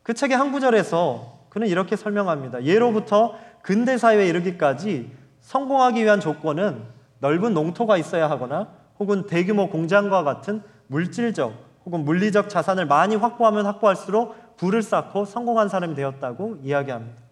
그 0.02 0.12
책의 0.12 0.36
한 0.36 0.52
구절에서 0.52 1.38
그는 1.48 1.68
이렇게 1.68 1.94
설명합니다. 1.94 2.64
예로부터 2.64 3.36
근대 3.62 3.96
사회에 3.96 4.28
이르기까지 4.28 5.10
성공하기 5.40 6.02
위한 6.02 6.20
조건은 6.20 6.82
넓은 7.20 7.54
농토가 7.54 7.96
있어야 7.96 8.28
하거나 8.28 8.68
혹은 8.98 9.26
대규모 9.26 9.70
공장과 9.70 10.24
같은 10.24 10.62
물질적 10.88 11.54
혹은 11.86 12.04
물리적 12.04 12.48
자산을 12.48 12.86
많이 12.86 13.14
확보하면 13.16 13.66
확보할수록 13.66 14.34
부를 14.56 14.82
쌓고 14.82 15.24
성공한 15.24 15.68
사람이 15.68 15.94
되었다고 15.94 16.58
이야기합니다. 16.62 17.24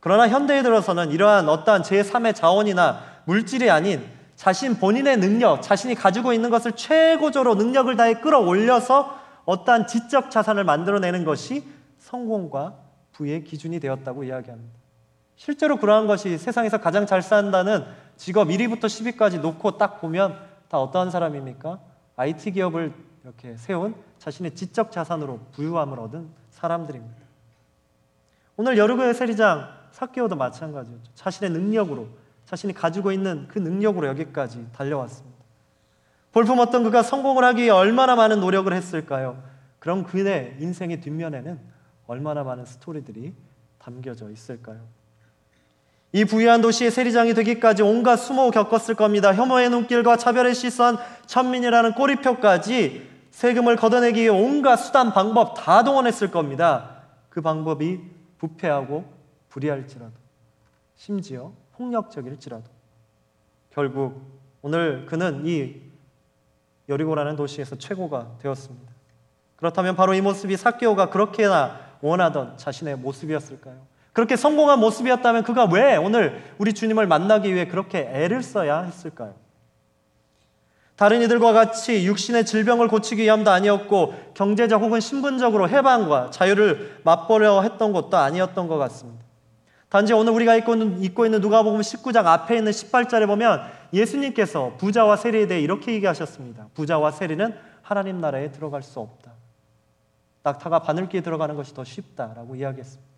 그러나 0.00 0.28
현대에 0.28 0.62
들어서는 0.62 1.10
이러한 1.10 1.48
어떠한 1.48 1.82
제3의 1.82 2.34
자원이나 2.34 3.00
물질이 3.24 3.70
아닌 3.70 4.04
자신 4.34 4.76
본인의 4.76 5.18
능력, 5.18 5.62
자신이 5.62 5.94
가지고 5.94 6.32
있는 6.32 6.50
것을 6.50 6.72
최고조로 6.72 7.54
능력을 7.54 7.94
다해 7.96 8.14
끌어올려서 8.14 9.20
어떠한 9.44 9.86
지적 9.86 10.30
자산을 10.30 10.64
만들어내는 10.64 11.24
것이 11.24 11.64
성공과 11.98 12.74
부의 13.12 13.44
기준이 13.44 13.78
되었다고 13.78 14.24
이야기합니다. 14.24 14.74
실제로 15.36 15.76
그러한 15.76 16.06
것이 16.06 16.38
세상에서 16.38 16.78
가장 16.78 17.06
잘 17.06 17.22
산다는 17.22 17.84
직업 18.16 18.48
1위부터 18.48 18.84
10위까지 18.84 19.40
놓고 19.40 19.78
딱 19.78 20.00
보면 20.00 20.36
다 20.68 20.78
어떠한 20.78 21.10
사람입니까? 21.10 21.78
IT 22.16 22.52
기업을 22.52 22.92
이렇게 23.24 23.56
세운 23.56 23.94
자신의 24.18 24.54
지적 24.54 24.90
자산으로 24.90 25.40
부유함을 25.52 25.98
얻은 26.00 26.28
사람들입니다. 26.50 27.22
오늘 28.56 28.76
여르고의 28.76 29.14
세리장 29.14 29.68
사케오도 29.92 30.36
마찬가지였죠. 30.36 31.12
자신의 31.14 31.50
능력으로 31.50 32.08
자신이 32.46 32.72
가지고 32.72 33.12
있는 33.12 33.46
그 33.48 33.58
능력으로 33.58 34.08
여기까지 34.08 34.66
달려왔습니다. 34.72 35.32
볼품없던 36.32 36.84
그가 36.84 37.02
성공을 37.02 37.44
하기 37.44 37.62
위해 37.62 37.70
얼마나 37.70 38.16
많은 38.16 38.40
노력을 38.40 38.72
했을까요? 38.72 39.42
그럼 39.78 40.04
그의 40.04 40.56
인생의 40.58 41.00
뒷면에는 41.00 41.60
얼마나 42.06 42.42
많은 42.42 42.64
스토리들이 42.64 43.34
담겨져 43.78 44.30
있을까요? 44.30 44.80
이 46.12 46.24
부유한 46.24 46.60
도시의 46.60 46.90
세리장이 46.90 47.34
되기까지 47.34 47.82
온갖 47.82 48.16
수모 48.16 48.50
겪었을 48.50 48.94
겁니다. 48.94 49.34
혐오의 49.34 49.70
눈길과 49.70 50.18
차별의 50.18 50.54
시선, 50.54 50.98
천민이라는 51.26 51.92
꼬리표까지 51.94 53.11
세금을 53.32 53.76
걷어내기 53.76 54.20
위해 54.20 54.28
온갖 54.28 54.76
수단, 54.76 55.12
방법 55.12 55.54
다 55.54 55.82
동원했을 55.82 56.30
겁니다. 56.30 57.02
그 57.28 57.40
방법이 57.40 58.00
부패하고 58.38 59.04
불의할지라도, 59.48 60.12
심지어 60.94 61.52
폭력적일지라도. 61.72 62.70
결국 63.70 64.20
오늘 64.60 65.06
그는 65.06 65.46
이 65.46 65.80
여리고라는 66.88 67.36
도시에서 67.36 67.76
최고가 67.76 68.36
되었습니다. 68.40 68.92
그렇다면 69.56 69.96
바로 69.96 70.12
이 70.14 70.20
모습이 70.20 70.56
사케오가 70.56 71.08
그렇게나 71.08 71.80
원하던 72.00 72.58
자신의 72.58 72.96
모습이었을까요? 72.96 73.80
그렇게 74.12 74.36
성공한 74.36 74.78
모습이었다면 74.80 75.44
그가 75.44 75.64
왜 75.64 75.96
오늘 75.96 76.42
우리 76.58 76.74
주님을 76.74 77.06
만나기 77.06 77.54
위해 77.54 77.66
그렇게 77.66 78.00
애를 78.00 78.42
써야 78.42 78.82
했을까요? 78.82 79.34
다른 81.02 81.20
이들과 81.20 81.52
같이 81.52 82.06
육신의 82.06 82.46
질병을 82.46 82.86
고치기 82.86 83.24
위함도 83.24 83.50
아니었고 83.50 84.14
경제적 84.34 84.80
혹은 84.80 85.00
신분적으로 85.00 85.68
해방과 85.68 86.30
자유를 86.30 87.00
맛보려 87.02 87.60
했던 87.62 87.92
것도 87.92 88.16
아니었던 88.16 88.68
것 88.68 88.78
같습니다. 88.78 89.24
단지 89.88 90.12
오늘 90.12 90.32
우리가 90.32 90.54
읽고 90.54 90.74
있는, 90.74 91.02
읽고 91.02 91.24
있는 91.24 91.40
누가복음 91.40 91.80
19장 91.80 92.26
앞에 92.26 92.56
있는 92.58 92.70
18절에 92.70 93.26
보면 93.26 93.62
예수님께서 93.92 94.74
부자와 94.78 95.16
세리에 95.16 95.48
대해 95.48 95.60
이렇게 95.60 95.92
얘기하셨습니다. 95.92 96.68
부자와 96.74 97.10
세리는 97.10 97.52
하나님 97.82 98.20
나라에 98.20 98.52
들어갈 98.52 98.84
수 98.84 99.00
없다. 99.00 99.32
낙타가 100.44 100.82
바늘기에 100.82 101.22
들어가는 101.22 101.56
것이 101.56 101.74
더 101.74 101.82
쉽다라고 101.82 102.54
이야기했습니다. 102.54 103.10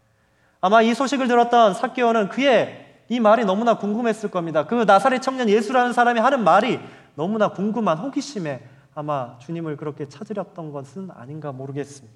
아마 0.63 0.81
이 0.81 0.95
소식을 0.95 1.29
들었던 1.29 1.75
사개오는 1.75 2.31
그의 2.31 2.95
이 3.11 3.21
말이 3.21 3.45
너무나 3.45 3.77
궁금했을 3.77 4.31
겁니다. 4.31 4.67
그 4.67 4.85
나사렛 4.87 5.21
청년 5.21 5.51
예수라는 5.51 5.93
사람이 5.93 6.19
하는 6.21 6.43
말이 6.43 6.81
너무나 7.15 7.53
궁금한 7.53 7.99
호기심에 7.99 8.63
아마 8.95 9.39
주님을 9.39 9.77
그렇게 9.77 10.09
찾으렸던 10.09 10.73
것은 10.73 11.11
아닌가 11.11 11.53
모르겠습니다. 11.53 12.15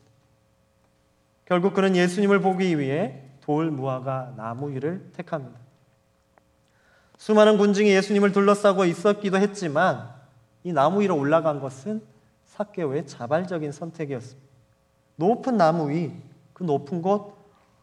결국 1.45 1.75
그는 1.75 1.97
예수님을 1.97 2.40
보기 2.40 2.78
위해 2.78 3.23
돌 3.40 3.71
무화과 3.71 4.35
나무 4.37 4.71
위를 4.71 5.11
택합니다. 5.14 5.59
수많은 7.17 7.59
군중이 7.59 7.90
예수님을 7.90 8.33
둘러싸고 8.33 8.85
있었기도 8.85 9.38
했지만 9.38 10.11
이 10.62 10.73
나무 10.73 11.00
위로 11.00 11.17
올라간 11.17 11.61
것은 11.61 12.02
사개오의 12.45 13.07
자발적인 13.07 13.73
선택이었습니다. 13.73 14.49
높은 15.17 15.57
나무 15.57 15.90
위, 15.90 16.12
그 16.52 16.62
높은 16.64 17.02
곳, 17.02 17.37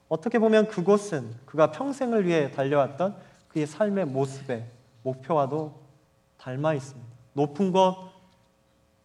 어떻게 0.07 0.39
보면 0.39 0.67
그곳은 0.67 1.33
그가 1.45 1.71
평생을 1.71 2.25
위해 2.25 2.51
달려왔던 2.51 3.15
그의 3.49 3.65
삶의 3.65 4.05
모습의 4.05 4.65
목표와도 5.03 5.84
닮아 6.37 6.73
있습니다. 6.73 7.09
높은 7.33 7.71
곳, 7.71 8.11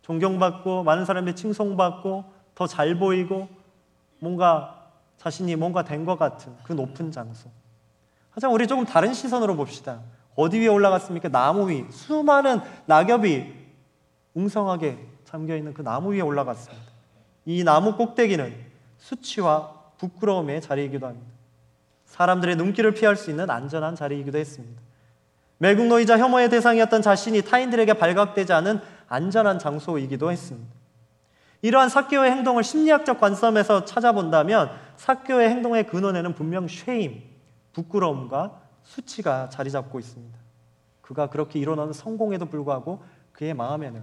존경받고 0.03 0.83
많은 0.85 1.05
사람들이 1.05 1.37
칭송받고 1.37 2.25
더 2.55 2.67
잘 2.67 2.99
보이고 2.99 3.49
뭔가 4.19 4.91
자신이 5.17 5.57
뭔가 5.57 5.85
된 5.85 6.05
것 6.05 6.19
같은 6.19 6.55
그 6.65 6.73
높은 6.73 7.11
장소. 7.11 7.49
하지만 8.31 8.55
우리 8.55 8.67
조금 8.67 8.85
다른 8.85 9.13
시선으로 9.15 9.57
봅시다. 9.57 10.01
어디 10.37 10.59
위에 10.61 10.69
올라갔습니까? 10.69 11.29
나무 11.29 11.71
위. 11.71 11.85
수많은 11.91 12.61
낙엽이 12.87 13.53
웅성하게 14.35 15.07
잠겨 15.25 15.57
있는 15.57 15.75
그 15.75 15.83
나무 15.83 16.13
위에 16.15 16.21
올라갔습니다. 16.21 16.85
이 17.47 17.65
나무 17.65 17.97
꼭대기는 17.97 18.55
수치와 18.99 19.75
부끄러움의 19.99 20.61
자리이기도 20.61 21.07
합니다. 21.07 21.31
사람들의 22.07 22.57
눈길을 22.57 22.95
피할 22.95 23.17
수 23.17 23.31
있는 23.31 23.51
안전한 23.51 23.95
자리이기도 23.95 24.39
했습니다. 24.39 24.81
매국노이자 25.61 26.19
혐오의 26.19 26.49
대상이었던 26.49 27.02
자신이 27.02 27.43
타인들에게 27.43 27.93
발각되지 27.95 28.52
않은 28.55 28.81
안전한 29.09 29.59
장소이기도 29.59 30.31
했습니다. 30.31 30.73
이러한 31.61 31.90
사교의 31.90 32.31
행동을 32.31 32.64
심리학적 32.64 33.21
관점에서 33.21 33.85
찾아본다면 33.85 34.71
사교의 34.97 35.50
행동의 35.50 35.87
근원에는 35.87 36.35
분명 36.35 36.67
쉐임, 36.67 37.23
부끄러움과 37.75 38.59
수치가 38.85 39.50
자리 39.50 39.71
잡고 39.71 39.99
있습니다. 39.99 40.38
그가 41.02 41.29
그렇게 41.29 41.59
이뤄낸 41.59 41.93
성공에도 41.93 42.47
불구하고 42.47 43.02
그의 43.33 43.52
마음에는 43.52 44.02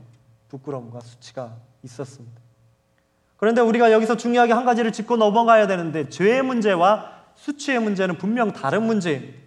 부끄러움과 0.50 1.00
수치가 1.00 1.56
있었습니다. 1.82 2.40
그런데 3.38 3.62
우리가 3.62 3.92
여기서 3.92 4.16
중요하게 4.16 4.54
한 4.54 4.64
가지를 4.64 4.92
짚고 4.92 5.18
넘어가야 5.18 5.66
되는데 5.66 6.10
죄의 6.10 6.44
문제와 6.44 7.14
수치의 7.34 7.80
문제는 7.80 8.20
분명 8.20 8.54
다른 8.54 8.84
문제입니다. 8.84 9.47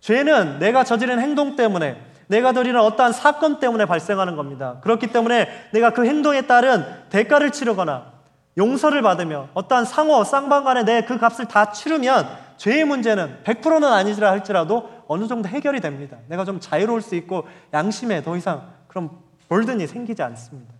죄는 0.00 0.58
내가 0.58 0.84
저지른 0.84 1.20
행동 1.20 1.56
때문에 1.56 2.00
내가 2.28 2.52
드리는 2.52 2.78
어떠한 2.78 3.12
사건 3.12 3.58
때문에 3.58 3.86
발생하는 3.86 4.36
겁니다. 4.36 4.78
그렇기 4.82 5.08
때문에 5.08 5.48
내가 5.72 5.90
그 5.90 6.04
행동에 6.06 6.42
따른 6.42 6.84
대가를 7.08 7.50
치르거나 7.50 8.12
용서를 8.58 9.02
받으며 9.02 9.48
어떠한 9.54 9.84
상호, 9.84 10.24
쌍방 10.24 10.64
간에 10.64 10.82
내 10.82 11.02
그 11.02 11.18
값을 11.18 11.46
다 11.46 11.72
치르면 11.72 12.28
죄의 12.58 12.84
문제는 12.84 13.38
100%는 13.44 13.84
아니라 13.84 14.30
할지라도 14.30 14.90
어느 15.06 15.26
정도 15.26 15.48
해결이 15.48 15.80
됩니다. 15.80 16.18
내가 16.28 16.44
좀 16.44 16.60
자유로울 16.60 17.00
수 17.00 17.14
있고 17.14 17.46
양심에 17.72 18.22
더 18.22 18.36
이상 18.36 18.68
그런 18.88 19.10
볼든이 19.48 19.86
생기지 19.86 20.22
않습니다. 20.22 20.74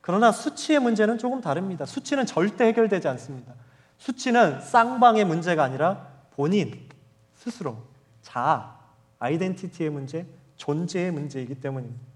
그러나 0.00 0.30
수치의 0.30 0.78
문제는 0.78 1.18
조금 1.18 1.40
다릅니다. 1.40 1.84
수치는 1.86 2.24
절대 2.26 2.66
해결되지 2.66 3.08
않습니다. 3.08 3.52
수치는 3.98 4.60
쌍방의 4.60 5.24
문제가 5.24 5.64
아니라 5.64 6.06
본인, 6.36 6.88
스스로, 7.34 7.87
자아, 8.28 8.76
아이덴티티의 9.18 9.90
문제, 9.90 10.26
존재의 10.56 11.10
문제이기 11.12 11.54
때문입니다. 11.56 12.06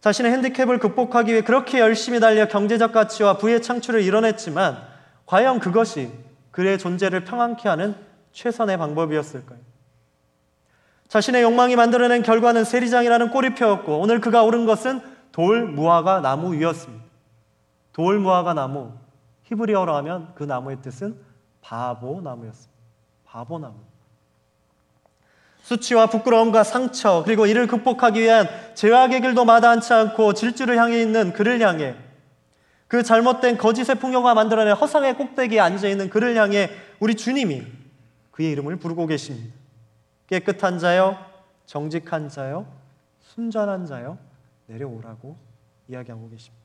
자신의 0.00 0.32
핸디캡을 0.32 0.78
극복하기 0.78 1.32
위해 1.32 1.42
그렇게 1.42 1.80
열심히 1.80 2.20
달려 2.20 2.48
경제적 2.48 2.92
가치와 2.92 3.36
부의 3.36 3.60
창출을 3.60 4.00
이뤄냈지만 4.02 4.78
과연 5.26 5.58
그것이 5.58 6.10
그의 6.52 6.78
존재를 6.78 7.24
평안케 7.24 7.68
하는 7.68 7.94
최선의 8.32 8.78
방법이었을까요? 8.78 9.58
자신의 11.08 11.42
욕망이 11.42 11.74
만들어낸 11.76 12.22
결과는 12.22 12.64
세리장이라는 12.64 13.30
꼬리표였고 13.30 13.98
오늘 13.98 14.20
그가 14.20 14.42
오른 14.44 14.64
것은 14.64 15.00
돌 15.32 15.66
무화과 15.66 16.20
나무 16.20 16.54
위였습니다. 16.54 17.04
돌 17.92 18.20
무화과 18.20 18.54
나무 18.54 18.92
히브리어로 19.44 19.94
하면 19.96 20.32
그 20.34 20.44
나무의 20.44 20.80
뜻은 20.80 21.16
바보 21.60 22.20
나무였습니다. 22.20 22.69
바보 23.30 23.58
나무. 23.58 23.76
수치와 25.62 26.06
부끄러움과 26.06 26.64
상처 26.64 27.22
그리고 27.24 27.46
이를 27.46 27.68
극복하기 27.68 28.20
위한 28.20 28.48
죄악의 28.74 29.20
길도 29.20 29.44
마다않지 29.44 29.92
않고 29.92 30.34
질주를 30.34 30.76
향해 30.78 31.00
있는 31.00 31.32
그를 31.32 31.60
향해 31.60 31.94
그 32.88 33.04
잘못된 33.04 33.56
거짓의 33.56 33.96
풍요가 34.00 34.34
만들어낸 34.34 34.74
허상의 34.74 35.16
꼭대기에 35.16 35.60
앉아 35.60 35.86
있는 35.86 36.10
그를 36.10 36.34
향해 36.36 36.70
우리 36.98 37.14
주님이 37.14 37.64
그의 38.32 38.50
이름을 38.50 38.76
부르고 38.76 39.06
계십니다. 39.06 39.54
깨끗한 40.26 40.80
자요, 40.80 41.16
정직한 41.66 42.28
자요, 42.28 42.66
순전한 43.20 43.86
자요, 43.86 44.18
내려오라고 44.66 45.36
이야기하고 45.86 46.30
계십니다. 46.30 46.59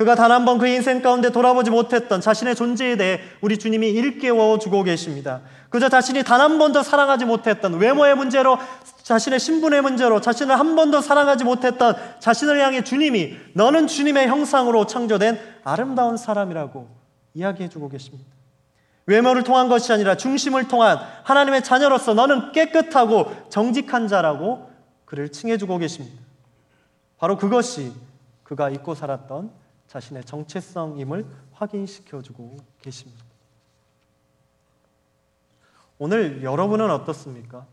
그가 0.00 0.14
단 0.14 0.32
한 0.32 0.46
번 0.46 0.56
그 0.56 0.66
인생 0.66 1.02
가운데 1.02 1.28
돌아보지 1.30 1.70
못했던 1.70 2.22
자신의 2.22 2.54
존재에 2.54 2.96
대해 2.96 3.20
우리 3.42 3.58
주님이 3.58 3.90
일깨워 3.90 4.58
주고 4.58 4.82
계십니다. 4.82 5.42
그저 5.68 5.90
자신이 5.90 6.22
단 6.24 6.40
한 6.40 6.58
번도 6.58 6.82
사랑하지 6.82 7.26
못했던 7.26 7.74
외모의 7.78 8.14
문제로 8.16 8.56
자신의 9.02 9.38
신분의 9.38 9.82
문제로 9.82 10.22
자신을 10.22 10.58
한 10.58 10.74
번도 10.74 11.02
사랑하지 11.02 11.44
못했던 11.44 11.94
자신을 12.18 12.58
향해 12.60 12.82
주님이 12.82 13.36
너는 13.52 13.88
주님의 13.88 14.28
형상으로 14.28 14.86
창조된 14.86 15.38
아름다운 15.64 16.16
사람이라고 16.16 16.88
이야기해 17.34 17.68
주고 17.68 17.90
계십니다. 17.90 18.24
외모를 19.04 19.42
통한 19.44 19.68
것이 19.68 19.92
아니라 19.92 20.14
중심을 20.16 20.68
통한 20.68 20.98
하나님의 21.24 21.62
자녀로서 21.62 22.14
너는 22.14 22.52
깨끗하고 22.52 23.30
정직한 23.50 24.08
자라고 24.08 24.70
그를 25.04 25.30
칭해 25.30 25.58
주고 25.58 25.76
계십니다. 25.76 26.16
바로 27.18 27.36
그것이 27.36 27.92
그가 28.44 28.70
잊고 28.70 28.94
살았던 28.94 29.59
자신의 29.90 30.24
정체성임을 30.24 31.26
확인시켜 31.52 32.22
주고 32.22 32.56
계십니다. 32.80 33.24
오늘 35.98 36.44
여러분은 36.44 36.88
어떻습니까? 36.92 37.66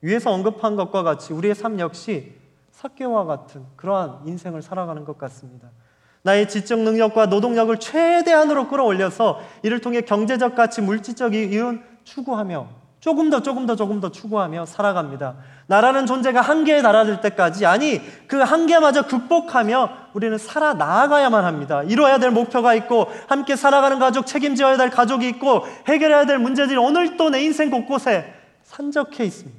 위에서 0.00 0.30
언급한 0.30 0.76
것과 0.76 1.02
같이 1.02 1.32
우리의 1.32 1.56
삶 1.56 1.80
역시 1.80 2.36
사개와 2.70 3.24
같은 3.24 3.66
그러한 3.74 4.28
인생을 4.28 4.62
살아가는 4.62 5.04
것 5.04 5.18
같습니다. 5.18 5.70
나의 6.22 6.48
지적 6.48 6.78
능력과 6.78 7.26
노동력을 7.26 7.76
최대한으로 7.80 8.68
끌어올려서 8.68 9.40
이를 9.64 9.80
통해 9.80 10.02
경제적 10.02 10.54
가치, 10.54 10.80
물질적 10.80 11.34
이윤 11.34 11.84
추구하며 12.04 12.77
조금 13.00 13.30
더 13.30 13.42
조금 13.42 13.66
더 13.66 13.76
조금 13.76 14.00
더 14.00 14.10
추구하며 14.10 14.66
살아갑니다. 14.66 15.36
나라는 15.66 16.06
존재가 16.06 16.40
한계에 16.40 16.82
달아들 16.82 17.20
때까지 17.20 17.64
아니 17.64 18.00
그 18.26 18.38
한계마저 18.38 19.06
극복하며 19.06 19.90
우리는 20.14 20.36
살아 20.36 20.74
나아가야만 20.74 21.44
합니다. 21.44 21.82
이루어야 21.84 22.18
될 22.18 22.30
목표가 22.30 22.74
있고 22.74 23.06
함께 23.28 23.54
살아가는 23.54 23.98
가족 23.98 24.26
책임져야 24.26 24.76
될 24.76 24.90
가족이 24.90 25.28
있고 25.28 25.64
해결해야 25.86 26.26
될 26.26 26.38
문제들이 26.38 26.76
오늘도 26.76 27.30
내 27.30 27.42
인생 27.42 27.70
곳곳에 27.70 28.34
산적해 28.64 29.24
있습니다. 29.24 29.58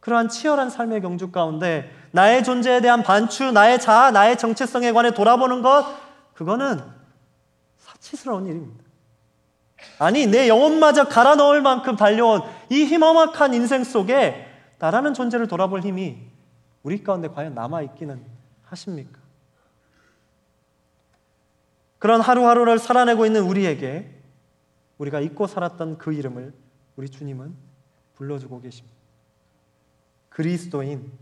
그러한 0.00 0.30
치열한 0.30 0.70
삶의 0.70 1.02
경주 1.02 1.30
가운데 1.30 1.94
나의 2.12 2.42
존재에 2.42 2.80
대한 2.80 3.02
반추, 3.02 3.52
나의 3.52 3.78
자아, 3.78 4.10
나의 4.10 4.38
정체성에 4.38 4.92
관해 4.92 5.10
돌아보는 5.12 5.60
것 5.60 5.84
그거는 6.32 6.80
사치스러운 7.76 8.46
일입니다. 8.46 8.79
아니, 9.98 10.26
내 10.26 10.48
영혼마저 10.48 11.08
갈아 11.08 11.34
넣을 11.34 11.62
만큼 11.62 11.96
달려온 11.96 12.42
이 12.70 12.84
희망막한 12.84 13.54
인생 13.54 13.84
속에 13.84 14.46
나라는 14.78 15.14
존재를 15.14 15.46
돌아볼 15.46 15.80
힘이 15.80 16.18
우리 16.82 17.02
가운데 17.02 17.28
과연 17.28 17.54
남아있기는 17.54 18.24
하십니까? 18.64 19.20
그런 21.98 22.22
하루하루를 22.22 22.78
살아내고 22.78 23.26
있는 23.26 23.42
우리에게 23.42 24.10
우리가 24.96 25.20
잊고 25.20 25.46
살았던 25.46 25.98
그 25.98 26.14
이름을 26.14 26.54
우리 26.96 27.10
주님은 27.10 27.54
불러주고 28.14 28.60
계십니다. 28.62 28.96
그리스도인, 30.30 31.12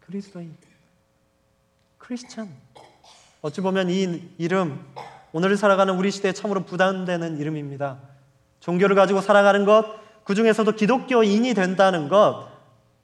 그리스도인, 0.00 0.54
크리스찬. 1.96 2.48
어찌 3.40 3.60
보면 3.60 3.88
이 3.88 4.30
이름, 4.36 4.84
오늘을 5.32 5.56
살아가는 5.56 5.94
우리 5.94 6.10
시대에 6.10 6.32
참으로 6.32 6.64
부담되는 6.64 7.38
이름입니다. 7.38 7.98
종교를 8.60 8.96
가지고 8.96 9.20
살아가는 9.20 9.64
것, 9.64 9.86
그 10.24 10.34
중에서도 10.34 10.70
기독교인이 10.72 11.54
된다는 11.54 12.08
것, 12.08 12.48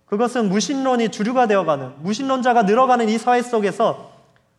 그것은 0.06 0.48
무신론이 0.48 1.10
주류가 1.10 1.46
되어가는, 1.46 2.02
무신론자가 2.02 2.62
늘어가는 2.62 3.08
이 3.08 3.18
사회 3.18 3.42
속에서 3.42 4.12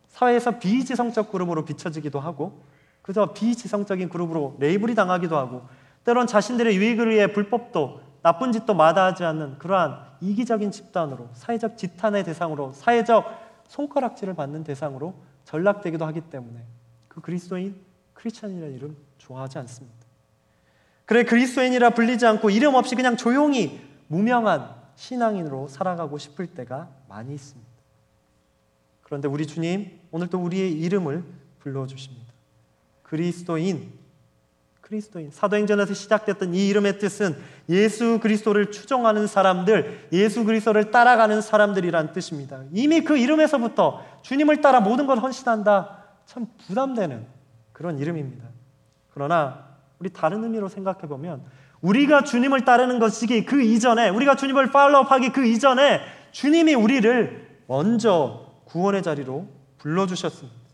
사회에서 0.08 0.58
비지성적 0.58 1.30
그룹으로 1.30 1.64
비춰지기도 1.64 2.20
하고, 2.20 2.62
그저 3.02 3.32
비지성적인 3.32 4.08
그룹으로 4.08 4.56
레이블이 4.58 4.94
당하기도 4.94 5.36
하고, 5.36 5.62
때론 6.04 6.26
자신들의 6.26 6.76
유익을 6.76 7.10
위해 7.10 7.32
불법도 7.32 8.00
나쁜 8.22 8.52
짓도 8.52 8.74
마다하지 8.74 9.24
않는 9.24 9.58
그러한 9.58 9.98
이기적인 10.20 10.70
집단으로 10.70 11.28
사회적 11.32 11.78
지탄의 11.78 12.24
대상으로 12.24 12.72
사회적 12.72 13.24
손가락질을 13.68 14.34
받는 14.34 14.64
대상으로 14.64 15.14
전락되기도 15.44 16.04
하기 16.06 16.22
때문에 16.22 16.60
그 17.16 17.22
그리스도인 17.22 17.74
크리스천이라는 18.12 18.74
이름 18.74 18.96
좋아하지 19.16 19.58
않습니다. 19.58 19.96
그래 21.06 21.24
그리스도인이라 21.24 21.90
불리지 21.90 22.26
않고 22.26 22.50
이름 22.50 22.74
없이 22.74 22.94
그냥 22.94 23.16
조용히 23.16 23.80
무명한 24.06 24.74
신앙인으로 24.96 25.68
살아가고 25.68 26.18
싶을 26.18 26.46
때가 26.46 26.90
많이 27.08 27.34
있습니다. 27.34 27.70
그런데 29.02 29.28
우리 29.28 29.46
주님 29.46 29.98
오늘도 30.10 30.38
우리의 30.38 30.72
이름을 30.72 31.24
불러 31.60 31.86
주십니다. 31.86 32.26
그리스도인 33.02 33.92
그리스도인 34.82 35.30
사도행전에서 35.30 35.94
시작됐던 35.94 36.54
이 36.54 36.68
이름의 36.68 36.98
뜻은 36.98 37.36
예수 37.70 38.20
그리스도를 38.20 38.70
추종하는 38.70 39.26
사람들, 39.26 40.10
예수 40.12 40.44
그리스도를 40.44 40.90
따라가는 40.90 41.40
사람들이란 41.40 42.12
뜻입니다. 42.12 42.62
이미 42.72 43.00
그 43.00 43.16
이름에서부터 43.16 44.04
주님을 44.22 44.60
따라 44.60 44.80
모든 44.80 45.06
걸 45.06 45.18
헌신한다. 45.18 45.95
참 46.26 46.46
부담되는 46.66 47.26
그런 47.72 47.98
이름입니다. 47.98 48.44
그러나 49.10 49.64
우리 49.98 50.10
다른 50.10 50.44
의미로 50.44 50.68
생각해 50.68 51.02
보면 51.02 51.42
우리가 51.80 52.24
주님을 52.24 52.64
따르는 52.64 52.98
것이기 52.98 53.46
그 53.46 53.62
이전에 53.62 54.08
우리가 54.10 54.34
주님을 54.34 54.70
팔로우하기 54.70 55.30
그 55.30 55.46
이전에 55.46 56.00
주님이 56.32 56.74
우리를 56.74 57.62
먼저 57.66 58.52
구원의 58.66 59.02
자리로 59.02 59.46
불러 59.78 60.06
주셨습니다. 60.06 60.66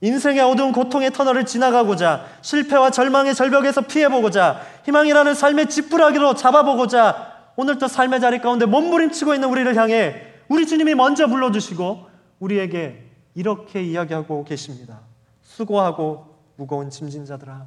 인생의 0.00 0.40
어두운 0.42 0.72
고통의 0.72 1.10
터널을 1.10 1.44
지나가고자 1.44 2.24
실패와 2.42 2.90
절망의 2.90 3.34
절벽에서 3.34 3.82
피해보고자 3.82 4.60
희망이라는 4.84 5.34
삶의 5.34 5.68
지푸라기로 5.68 6.34
잡아보고자 6.34 7.52
오늘도 7.56 7.88
삶의 7.88 8.20
자리 8.20 8.38
가운데 8.38 8.64
몸부림치고 8.66 9.34
있는 9.34 9.48
우리를 9.48 9.74
향해 9.76 10.22
우리 10.48 10.66
주님이 10.66 10.94
먼저 10.94 11.26
불러주시고 11.26 12.06
우리에게 12.38 13.07
이렇게 13.38 13.80
이야기하고 13.84 14.42
계십니다. 14.42 14.98
수고하고 15.42 16.26
무거운 16.56 16.90
짐진 16.90 17.24
자들아 17.24 17.66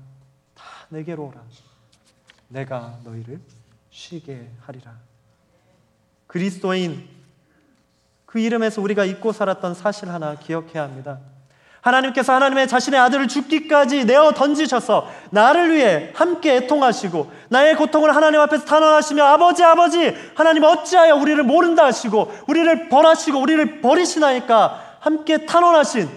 다 0.53 0.63
내게로 0.89 1.27
오라. 1.27 1.41
내가 2.49 2.97
너희를 3.05 3.39
쉬게 3.89 4.49
하리라. 4.65 4.91
그리스도인 6.27 7.07
그 8.25 8.39
이름에서 8.39 8.81
우리가 8.81 9.05
잊고 9.05 9.31
살았던 9.31 9.73
사실 9.73 10.09
하나 10.09 10.35
기억해야 10.35 10.83
합니다. 10.83 11.19
하나님께서 11.79 12.33
하나님의 12.33 12.67
자신의 12.67 12.99
아들을 12.99 13.29
죽기까지 13.29 14.03
내어 14.03 14.33
던지셔서 14.33 15.09
나를 15.29 15.73
위해 15.73 16.11
함께 16.13 16.57
애통하시고 16.57 17.31
나의 17.47 17.77
고통을 17.77 18.13
하나님 18.13 18.41
앞에서 18.41 18.65
탄원하시며 18.65 19.23
아버지 19.23 19.63
아버지 19.63 20.13
하나님 20.35 20.65
어찌하여 20.65 21.15
우리를 21.15 21.41
모른다 21.43 21.85
하시고 21.85 22.29
우리를 22.49 22.89
벌하시고 22.89 23.39
우리를 23.39 23.79
버리시나이까 23.79 24.90
함께 25.01 25.47
탄원하신 25.47 26.07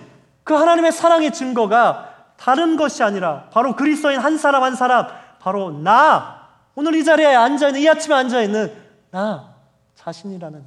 그 0.44 0.53
하나님의 0.53 0.92
사랑의 0.92 1.33
증거가 1.33 2.33
다른 2.37 2.77
것이 2.77 3.03
아니라 3.03 3.49
바로 3.51 3.75
그리스도인 3.75 4.20
한 4.20 4.37
사람 4.37 4.62
한 4.62 4.77
사람 4.77 5.09
바로 5.40 5.70
나 5.70 6.51
오늘 6.75 6.94
이 6.94 7.03
자리에 7.03 7.35
앉아 7.35 7.68
있는 7.68 7.81
이 7.81 7.88
아침에 7.88 8.14
앉아 8.14 8.42
있는 8.42 8.77
나 9.11 9.55
자신이라는 9.94 10.62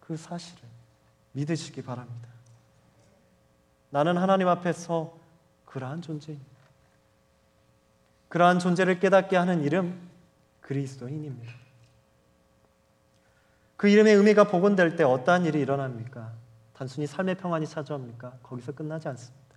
그 0.00 0.16
사실을 0.18 0.62
믿으시기 1.32 1.82
바랍니다. 1.82 2.28
나는 3.88 4.18
하나님 4.18 4.48
앞에서 4.48 5.14
그러한 5.64 6.02
존재입니다. 6.02 6.56
그러한 8.28 8.58
존재를 8.58 9.00
깨닫게 9.00 9.34
하는 9.34 9.62
이름 9.62 9.98
그리스도인입니다. 10.60 11.52
그 13.78 13.88
이름의 13.88 14.14
의미가 14.14 14.44
복원될 14.44 14.96
때 14.96 15.04
어떠한 15.04 15.46
일이 15.46 15.60
일어납니까? 15.60 16.45
단순히 16.76 17.06
삶의 17.06 17.36
평안이 17.36 17.66
찾아옵니까? 17.66 18.38
거기서 18.42 18.72
끝나지 18.72 19.08
않습니다. 19.08 19.56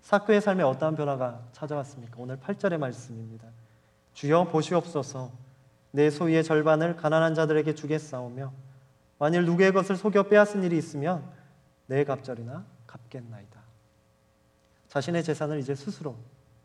사크의 0.00 0.40
삶에 0.40 0.62
어떠한 0.62 0.94
변화가 0.94 1.48
찾아왔습니까? 1.50 2.14
오늘 2.18 2.36
8절의 2.36 2.78
말씀입니다. 2.78 3.48
주여 4.14 4.44
보시옵소서 4.44 5.32
내 5.90 6.08
소유의 6.08 6.44
절반을 6.44 6.96
가난한 6.96 7.34
자들에게 7.34 7.74
주겠사오며 7.74 8.52
만일 9.18 9.44
누구의 9.44 9.72
것을 9.72 9.96
속여 9.96 10.24
빼앗은 10.24 10.62
일이 10.62 10.78
있으면 10.78 11.28
내 11.86 12.04
갑절이나 12.04 12.64
갚겠나이다. 12.86 13.60
자신의 14.86 15.24
재산을 15.24 15.58
이제 15.58 15.74
스스로 15.74 16.16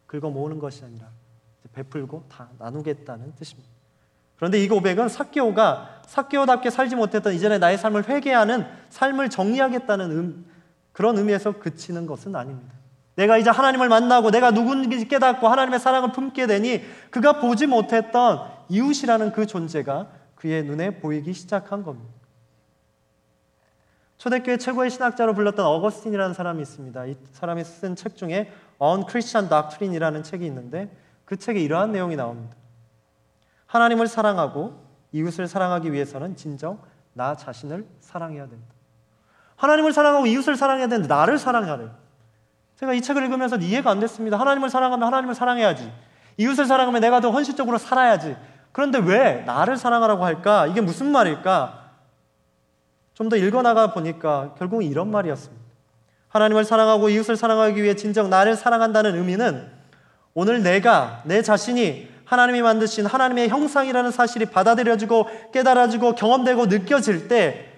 긁어 0.06 0.30
모으는 0.30 0.60
것이 0.60 0.86
아니라 0.86 1.10
베풀고 1.74 2.26
다 2.30 2.50
나누겠다는 2.60 3.34
뜻입니다. 3.36 3.77
그런데 4.38 4.62
이 4.64 4.68
고백은 4.68 5.10
사케오가 5.10 6.02
사케오답게 6.08 6.70
살지 6.70 6.96
못했던 6.96 7.34
이전의 7.34 7.60
나의 7.60 7.78
삶을 7.78 8.08
회개하는 8.08 8.66
삶을 8.90 9.30
정리하겠다는 9.30 10.12
음, 10.12 10.46
그런 10.94 11.18
의미에서 11.18 11.60
그치는 11.60 12.08
것은 12.08 12.36
아닙니다. 12.36 12.74
내가 13.16 13.38
이제 13.38 13.50
하나님을 13.50 13.90
만나고 13.90 14.32
내가 14.32 14.52
누군지 14.52 15.08
깨닫고 15.08 15.48
하나님의 15.48 15.80
사랑을 15.80 16.12
품게 16.12 16.48
되니 16.48 16.84
그가 17.10 17.40
보지 17.40 17.66
못했던 17.68 18.42
이웃이라는 18.70 19.32
그 19.32 19.48
존재가 19.48 20.08
그의 20.36 20.64
눈에 20.64 21.00
보이기 21.00 21.34
시작한 21.34 21.84
겁니다. 21.84 22.14
초대교회 24.18 24.58
최고의 24.58 24.90
신학자로 24.90 25.34
불렸던 25.34 25.66
어거스틴이라는 25.66 26.34
사람이 26.34 26.62
있습니다. 26.62 27.06
이 27.06 27.18
사람이 27.34 27.64
쓴 27.64 27.96
책 27.96 28.16
중에 28.16 28.52
On 28.80 29.06
Christian 29.08 29.50
Doctrine이라는 29.50 30.24
책이 30.24 30.46
있는데 30.46 30.90
그 31.26 31.38
책에 31.38 31.60
이러한 31.60 31.92
내용이 31.92 32.16
나옵니다. 32.16 32.57
하나님을 33.68 34.08
사랑하고 34.08 34.84
이웃을 35.12 35.48
사랑하기 35.48 35.92
위해서는 35.94 36.36
진정 36.36 36.80
나 37.14 37.36
자신을 37.36 37.86
사랑해야 38.00 38.48
된다. 38.48 38.66
하나님을 39.56 39.94
사랑하고 39.94 40.26
이웃을 40.28 40.56
사랑해야 40.56 40.88
되는데 40.88 41.08
나를 41.08 41.38
사랑해야 41.38 41.78
돼요. 41.78 41.92
제가 42.76 42.94
이 42.94 43.02
책을 43.02 43.24
읽으면서 43.24 43.58
이해가 43.58 43.90
안 43.90 44.00
됐습니다. 44.00 44.40
하나님을 44.40 44.70
사랑하면 44.70 45.08
하나님을 45.08 45.34
사랑해야지. 45.34 45.92
이웃을 46.38 46.66
사랑하면 46.66 47.02
내가 47.02 47.20
더 47.22 47.32
헌신적으로 47.32 47.78
살아야지. 47.78 48.38
그런데 48.72 49.00
왜 49.00 49.44
나를 49.46 49.78
사랑하라고 49.78 50.24
할까? 50.24 50.68
이게 50.68 50.82
무슨 50.82 51.12
말일까? 51.12 51.88
좀 53.18 53.30
더 53.30 53.36
읽어나가 53.36 53.94
보니까 53.94 54.54
결국은 54.60 54.86
이런 54.86 55.10
말이었습니다. 55.10 55.66
하나님을 56.30 56.66
사랑하고 56.66 57.10
이웃을 57.10 57.36
사랑하기 57.36 57.82
위해 57.82 57.96
진정 57.96 58.30
나를 58.30 58.56
사랑한다는 58.56 59.16
의미는 59.16 59.72
오늘 60.36 60.62
내가, 60.62 61.24
내 61.26 61.42
자신이 61.42 62.08
하나님이 62.28 62.62
만드신 62.62 63.06
하나님의 63.06 63.50
형상이라는 63.50 64.12
사실이 64.12 64.46
받아들여지고 64.48 65.52
깨달아지고 65.52 66.16
경험되고 66.16 66.68
느껴질 66.68 67.28
때 67.28 67.74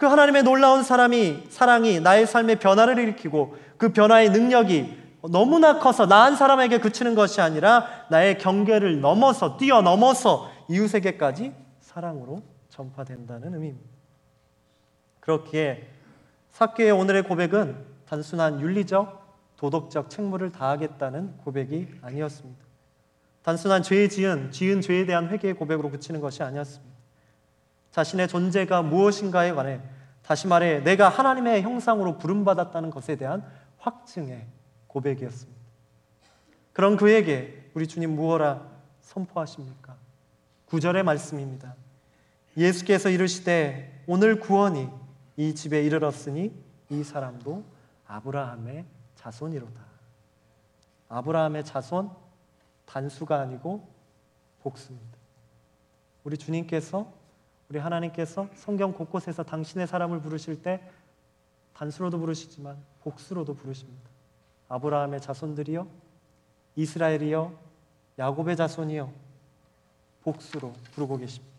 그 0.00 0.06
하나님의 0.06 0.44
놀라운 0.44 0.82
사람이, 0.82 1.48
사랑이 1.50 2.00
나의 2.00 2.26
삶의 2.26 2.58
변화를 2.58 2.98
일으키고 2.98 3.54
그 3.76 3.92
변화의 3.92 4.30
능력이 4.30 4.98
너무나 5.30 5.78
커서 5.78 6.06
나한 6.06 6.36
사람에게 6.36 6.78
그치는 6.78 7.14
것이 7.14 7.42
아니라 7.42 7.86
나의 8.08 8.38
경계를 8.38 9.02
넘어서, 9.02 9.58
뛰어넘어서 9.58 10.50
이웃에게까지 10.70 11.52
사랑으로 11.80 12.40
전파된다는 12.70 13.52
의미입니다. 13.52 13.90
그렇기에 15.20 15.86
사케의 16.52 16.92
오늘의 16.92 17.24
고백은 17.24 17.76
단순한 18.08 18.62
윤리적, 18.62 19.20
도덕적 19.58 20.08
책무를 20.08 20.50
다하겠다는 20.50 21.36
고백이 21.44 21.88
아니었습니다. 22.00 22.69
단순한 23.42 23.82
죄 23.82 24.08
지은, 24.08 24.50
지은 24.50 24.80
죄에 24.80 25.06
대한 25.06 25.28
회개의 25.28 25.54
고백으로 25.54 25.90
그치는 25.90 26.20
것이 26.20 26.42
아니었습니다. 26.42 26.94
자신의 27.90 28.28
존재가 28.28 28.82
무엇인가에 28.82 29.52
관해 29.52 29.80
다시 30.22 30.46
말해 30.46 30.80
내가 30.80 31.08
하나님의 31.08 31.62
형상으로 31.62 32.18
부름받았다는 32.18 32.90
것에 32.90 33.16
대한 33.16 33.44
확증의 33.78 34.46
고백이었습니다. 34.86 35.60
그런 36.72 36.96
그에게 36.96 37.70
우리 37.74 37.88
주님 37.88 38.14
무엇라 38.14 38.66
선포하십니까? 39.00 39.96
구절의 40.66 41.02
말씀입니다. 41.02 41.74
예수께서 42.56 43.08
이르시되 43.08 44.04
오늘 44.06 44.38
구원이 44.38 44.88
이 45.36 45.54
집에 45.54 45.82
이르렀으니 45.82 46.52
이 46.90 47.04
사람도 47.04 47.64
아브라함의 48.06 48.84
자손이로다. 49.16 49.80
아브라함의 51.08 51.64
자손 51.64 52.10
단수가 52.90 53.40
아니고 53.40 53.86
복수입니다. 54.62 55.16
우리 56.24 56.36
주님께서 56.36 57.10
우리 57.68 57.78
하나님께서 57.78 58.48
성경 58.54 58.92
곳곳에서 58.92 59.44
당신의 59.44 59.86
사람을 59.86 60.20
부르실 60.20 60.62
때 60.62 60.80
단수로도 61.74 62.18
부르시지만 62.18 62.76
복수로도 63.02 63.54
부르십니다. 63.54 64.10
아브라함의 64.68 65.20
자손들이요, 65.20 65.86
이스라엘이요, 66.76 67.52
야곱의 68.18 68.56
자손이요. 68.56 69.10
복수로 70.22 70.72
부르고 70.92 71.16
계십니다. 71.18 71.50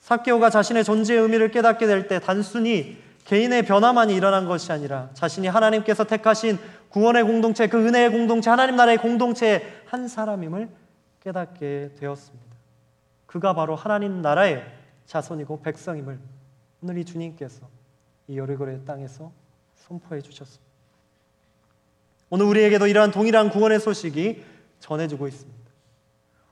사케오가 0.00 0.50
자신의 0.50 0.84
존재의 0.84 1.20
의미를 1.20 1.50
깨닫게 1.50 1.86
될 1.86 2.08
때 2.08 2.18
단순히 2.20 2.96
개인의 3.24 3.66
변화만이 3.66 4.14
일어난 4.14 4.46
것이 4.46 4.72
아니라 4.72 5.10
자신이 5.12 5.48
하나님께서 5.48 6.04
택하신 6.04 6.58
구원의 6.90 7.24
공동체, 7.24 7.66
그 7.68 7.86
은혜의 7.86 8.10
공동체, 8.10 8.50
하나님 8.50 8.76
나라의 8.76 8.98
공동체의 8.98 9.62
한 9.86 10.08
사람임을 10.08 10.68
깨닫게 11.20 11.96
되었습니다. 11.98 12.56
그가 13.26 13.54
바로 13.54 13.76
하나님 13.76 14.22
나라의 14.22 14.64
자손이고 15.06 15.62
백성임을 15.62 16.18
오늘 16.82 16.98
이 16.98 17.04
주님께서 17.04 17.66
이 18.28 18.38
여리고의 18.38 18.84
땅에서 18.84 19.32
선포해 19.74 20.20
주셨습니다. 20.20 20.64
오늘 22.30 22.46
우리에게도 22.46 22.86
이러한 22.86 23.10
동일한 23.10 23.50
구원의 23.50 23.80
소식이 23.80 24.44
전해지고 24.80 25.28
있습니다. 25.28 25.58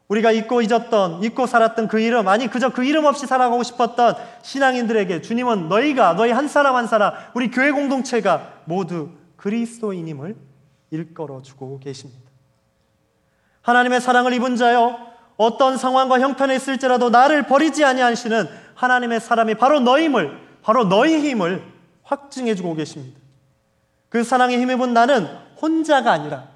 우리가 0.09 0.31
잊고 0.31 0.63
잊었던, 0.63 1.23
잊고 1.25 1.47
살았던 1.47 1.89
그 1.89 1.99
이름, 1.99 2.29
아니, 2.29 2.47
그저 2.47 2.71
그 2.71 2.85
이름 2.85 3.07
없이 3.07 3.27
살아가고 3.27 3.63
싶었던 3.65 4.15
신앙인들에게 4.43 5.21
주님은 5.21 5.69
너희가, 5.69 6.15
너희 6.15 6.31
한 6.31 6.47
사람 6.47 6.77
한 6.77 6.87
사람, 6.87 7.13
우리 7.35 7.51
교회 7.51 7.73
공동체가 7.73 8.63
모두 8.67 9.11
그리스도인임을 9.47 10.35
일컬어 10.91 11.41
주고 11.41 11.79
계십니다. 11.79 12.29
하나님의 13.63 14.01
사랑을 14.01 14.33
입은 14.33 14.57
자여, 14.57 14.99
어떤 15.37 15.77
상황과 15.77 16.19
형편에 16.19 16.57
있을지라도 16.57 17.11
나를 17.11 17.47
버리지 17.47 17.85
아니하시는 17.85 18.49
하나님의 18.75 19.21
사람이 19.21 19.55
바로 19.55 19.79
너임을, 19.79 20.37
바로 20.63 20.89
너희 20.89 21.21
힘을 21.21 21.63
확증해 22.03 22.57
주고 22.57 22.75
계십니다. 22.75 23.21
그 24.09 24.25
사랑에 24.25 24.59
힘입은 24.59 24.93
나는 24.93 25.29
혼자가 25.63 26.11
아니라 26.11 26.49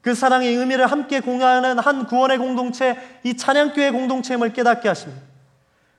그 0.00 0.14
사랑의 0.14 0.54
의미를 0.56 0.86
함께 0.86 1.20
공유하는 1.20 1.78
한 1.78 2.06
구원의 2.06 2.38
공동체, 2.38 2.96
이 3.22 3.36
찬양교회 3.36 3.92
공동체임을 3.92 4.52
깨닫게 4.52 4.88
하십니다. 4.88 5.22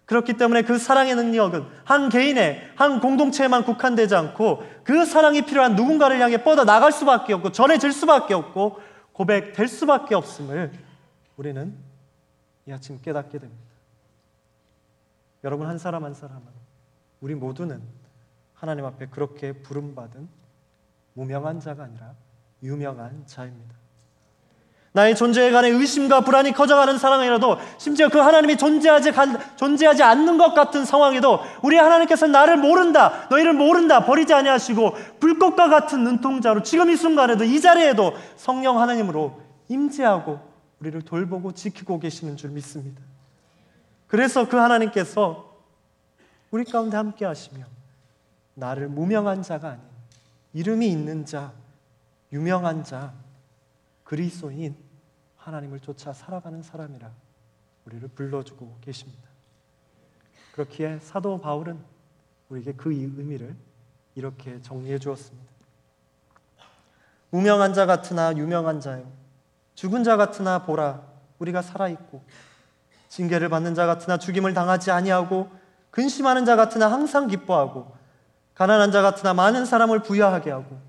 그렇기 0.05 0.33
때문에 0.33 0.61
그 0.61 0.77
사랑의 0.77 1.15
능력은 1.15 1.65
한 1.83 2.09
개인의, 2.09 2.73
한 2.75 2.99
공동체에만 2.99 3.63
국한되지 3.63 4.15
않고 4.15 4.63
그 4.83 5.05
사랑이 5.05 5.43
필요한 5.43 5.75
누군가를 5.75 6.19
향해 6.19 6.43
뻗어 6.43 6.63
나갈 6.63 6.91
수밖에 6.91 7.33
없고 7.33 7.51
전해질 7.51 7.91
수밖에 7.91 8.33
없고 8.33 8.79
고백될 9.13 9.67
수밖에 9.67 10.13
없음을 10.13 10.71
우리는 11.37 11.75
이 12.67 12.71
아침 12.71 13.01
깨닫게 13.01 13.39
됩니다. 13.39 13.63
여러분 15.43 15.67
한 15.67 15.77
사람 15.77 16.03
한 16.03 16.13
사람은 16.13 16.43
우리 17.21 17.35
모두는 17.35 17.81
하나님 18.53 18.85
앞에 18.85 19.07
그렇게 19.07 19.53
부름받은 19.53 20.27
무명한 21.13 21.59
자가 21.59 21.83
아니라 21.83 22.13
유명한 22.61 23.25
자입니다. 23.25 23.84
나의 24.95 25.13
존재에 25.13 25.51
관해 25.51 25.67
의심과 25.67 26.21
불안이 26.21 26.53
커져가는 26.53 26.97
상황이라도 26.97 27.57
심지어 27.77 28.07
그 28.07 28.17
하나님이 28.17 28.55
존재하지, 28.55 29.11
존재하지 29.57 30.03
않는 30.03 30.37
것 30.37 30.53
같은 30.53 30.85
상황에도 30.85 31.41
우리 31.61 31.75
하나님께서 31.75 32.27
나를 32.27 32.55
모른다, 32.55 33.27
너희를 33.29 33.51
모른다, 33.51 34.05
버리지 34.05 34.33
아니하시고 34.33 34.95
불꽃과 35.19 35.67
같은 35.67 36.05
눈동자로 36.05 36.63
지금 36.63 36.89
이 36.89 36.95
순간에도 36.95 37.43
이 37.43 37.59
자리에도 37.59 38.13
성령 38.37 38.79
하나님으로 38.79 39.37
임재하고 39.67 40.39
우리를 40.79 41.01
돌보고 41.01 41.51
지키고 41.51 41.99
계시는 41.99 42.37
줄 42.37 42.51
믿습니다. 42.51 43.01
그래서 44.07 44.47
그 44.47 44.55
하나님께서 44.55 45.57
우리 46.51 46.63
가운데 46.63 46.95
함께 46.95 47.25
하시며 47.25 47.65
나를 48.53 48.87
무명한 48.87 49.43
자가 49.43 49.71
아닌 49.71 49.81
이름이 50.53 50.87
있는 50.87 51.25
자, 51.25 51.51
유명한 52.31 52.85
자, 52.85 53.11
그리스도인 54.05 54.84
하나님을 55.45 55.79
쫓아 55.79 56.11
살아가는 56.11 56.63
사람이라 56.63 57.11
우리를 57.85 58.07
불러주고 58.09 58.79
계십니다. 58.81 59.29
그렇기에 60.53 60.97
사도 60.99 61.39
바울은 61.39 61.79
우리에게 62.49 62.73
그 62.73 62.91
의미를 62.91 63.55
이렇게 64.15 64.59
정리해 64.63 64.97
주었습니다. 64.97 65.53
무명한 67.29 67.75
자 67.75 67.85
같으나 67.85 68.35
유명한 68.35 68.79
자요. 68.79 69.11
죽은 69.75 70.03
자 70.03 70.17
같으나 70.17 70.63
보라 70.63 71.03
우리가 71.37 71.61
살아 71.61 71.89
있고 71.89 72.23
징계를 73.09 73.49
받는 73.49 73.75
자 73.75 73.85
같으나 73.85 74.17
죽임을 74.17 74.55
당하지 74.55 74.89
아니하고 74.89 75.51
근심하는 75.91 76.45
자 76.45 76.55
같으나 76.55 76.91
항상 76.91 77.27
기뻐하고 77.27 77.95
가난한 78.55 78.91
자 78.91 79.03
같으나 79.03 79.35
많은 79.35 79.65
사람을 79.65 80.01
부여하게 80.01 80.49
하고 80.49 80.79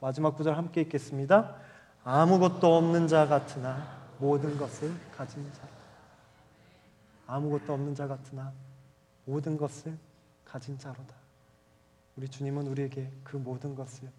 마지막 0.00 0.34
구절 0.34 0.56
함께 0.56 0.80
읽겠습니다. 0.80 1.63
아무것도 2.04 2.76
없는 2.76 3.08
자 3.08 3.26
같으나 3.26 3.98
모든 4.18 4.56
것을 4.58 4.92
가진 5.16 5.50
자. 5.54 5.62
아무것도 7.26 7.72
없는 7.72 7.94
자 7.94 8.06
같으나 8.06 8.52
모든 9.24 9.56
것을 9.56 9.96
가진 10.44 10.78
자로다. 10.78 11.14
우리 12.16 12.28
주님은 12.28 12.66
우리에게 12.66 13.10
그 13.24 13.36
모든 13.36 13.74
것을 13.74 14.10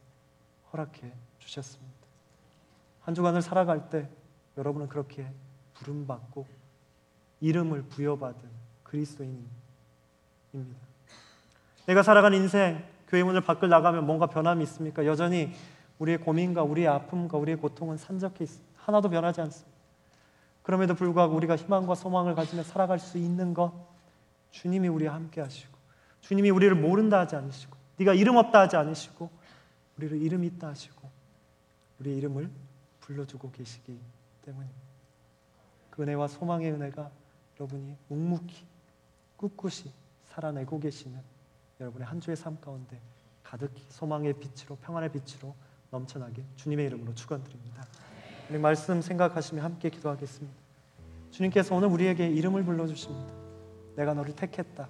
허락해 0.74 1.14
주셨습니다. 1.40 1.94
한 3.02 3.14
주간을 3.14 3.44
살아갈 3.44 3.90
때 3.90 4.10
여러분은 4.58 4.90
그렇게 4.90 5.32
부름받고 5.76 6.48
이름을 7.42 7.84
부여받은 7.84 8.42
그리스도인입니다. 8.84 9.50
내가 11.86 12.02
살아가는 12.02 12.36
인생, 12.36 12.84
교회 13.08 13.24
문을 13.24 13.42
밖을 13.42 13.70
나가면 13.70 14.08
뭔가 14.08 14.26
변함이 14.26 14.64
있습니까? 14.64 15.06
여전히 15.06 15.54
우리의 16.00 16.18
고민과 16.20 16.64
우리의 16.64 16.88
아픔과 16.88 17.38
우리의 17.38 17.58
고통은 17.58 17.98
산적해 17.98 18.44
있습니다. 18.44 18.74
하나도 18.76 19.10
변하지 19.10 19.42
않습니다. 19.42 19.76
그럼에도 20.62 20.96
불구하고 20.96 21.36
우리가 21.36 21.56
희망과 21.56 21.96
소망을 21.96 22.36
가지며 22.36 22.64
살아갈 22.64 23.00
수 23.00 23.18
있는 23.18 23.54
것 23.54 23.72
주님이 24.52 24.88
우리와 24.88 25.14
함께 25.14 25.42
하시고 25.42 25.76
주님이 26.22 26.50
우리를 26.50 26.74
모른다 26.76 27.20
하지 27.20 27.36
않으시고 27.36 27.76
네가 27.98 28.14
이름 28.14 28.38
없다 28.38 28.62
하지 28.62 28.76
않으시고 28.76 29.30
우리를 29.98 30.22
이름 30.22 30.44
있다 30.44 30.70
하시고 30.70 31.10
우리의 32.00 32.18
이름을 32.18 32.50
불러주고 33.00 33.52
계시기 33.52 34.00
때문입니다. 34.44 34.80
그 35.92 36.02
은혜와 36.02 36.28
소망의 36.28 36.72
은혜가 36.72 37.12
여러분이 37.60 37.96
묵묵히 38.10 38.66
꿋꿋이 39.38 39.94
살아내고 40.26 40.80
계시는 40.80 41.22
여러분의 41.80 42.08
한 42.08 42.20
주의 42.20 42.36
삶 42.36 42.60
가운데 42.60 43.00
가득히 43.44 43.84
소망의 43.90 44.34
빛으로 44.34 44.76
평안의 44.78 45.12
빛으로 45.12 45.56
넘쳐나게 45.90 46.44
주님의 46.56 46.88
이름으로 46.88 47.14
축원드립니다. 47.14 47.84
우리 48.50 48.60
말씀 48.60 49.02
생각하시며 49.02 49.64
함께 49.64 49.90
기도하겠습니다. 49.90 50.56
주님께서 51.32 51.76
오늘 51.76 51.88
우리에게 51.90 52.28
이름을 52.30 52.64
불러 52.64 52.88
주십니다. 52.88 53.34
내가 53.96 54.14
너를 54.14 54.36
택했다. 54.36 54.88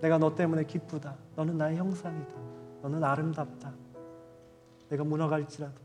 내가 0.00 0.18
너 0.18 0.34
때문에 0.34 0.64
기쁘다. 0.64 1.16
너는 1.36 1.56
나의 1.56 1.76
형상이다. 1.76 2.34
너는 2.82 3.02
아름답다. 3.02 3.72
내가 4.90 5.04
무너갈지라도 5.04 5.82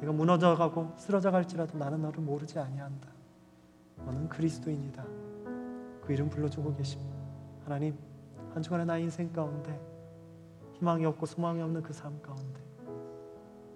내가 0.00 0.12
무너져 0.12 0.54
가고 0.56 0.92
쓰러져 0.98 1.30
갈지라도 1.30 1.78
나는 1.78 2.02
너를 2.02 2.20
모르지 2.20 2.58
아니한다. 2.58 3.08
너는 4.04 4.28
그리스도인이다. 4.28 5.04
그 6.02 6.12
이름 6.12 6.28
불러주고 6.28 6.74
계십니다. 6.76 7.16
하나님, 7.64 7.96
한 8.52 8.62
주간의 8.62 8.84
나의 8.84 9.04
인생 9.04 9.32
가운데 9.32 9.80
희망이 10.82 11.04
없고 11.06 11.26
소망이 11.26 11.62
없는 11.62 11.80
그 11.82 11.92
삶 11.92 12.20
가운데 12.22 12.60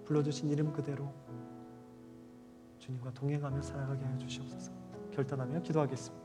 불러주신 0.03 0.49
이름 0.49 0.73
그대로 0.73 1.13
주님과 2.79 3.11
동행하며 3.13 3.61
살아가게 3.61 4.03
하여 4.03 4.17
주시옵소서. 4.17 4.71
결단하며 5.11 5.61
기도하겠습니다. 5.61 6.16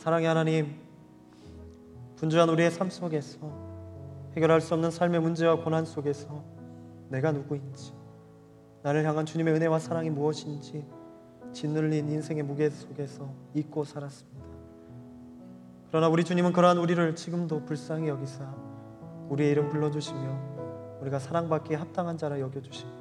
사랑의 0.00 0.28
하나님, 0.28 0.80
분주한 2.16 2.48
우리의 2.48 2.70
삶 2.70 2.88
속에서 2.88 3.38
해결할 4.34 4.62
수 4.62 4.72
없는 4.72 4.90
삶의 4.90 5.20
문제와 5.20 5.56
고난 5.56 5.84
속에서 5.84 6.42
내가 7.10 7.32
누구인지, 7.32 7.92
나를 8.82 9.04
향한 9.04 9.26
주님의 9.26 9.52
은혜와 9.52 9.78
사랑이 9.78 10.08
무엇인지 10.08 10.86
짓눌린 11.52 12.08
인생의 12.08 12.44
무게 12.44 12.70
속에서 12.70 13.30
잊고 13.52 13.84
살았습니다. 13.84 14.42
그러나 15.90 16.08
우리 16.08 16.24
주님은 16.24 16.54
그러한 16.54 16.78
우리를 16.78 17.14
지금도 17.14 17.66
불쌍히 17.66 18.08
여기사 18.08 18.50
우리의 19.28 19.50
이름 19.50 19.68
불러주시며 19.68 20.98
우리가 21.02 21.18
사랑받기에 21.18 21.76
합당한 21.76 22.16
자라 22.16 22.40
여겨주시며 22.40 22.92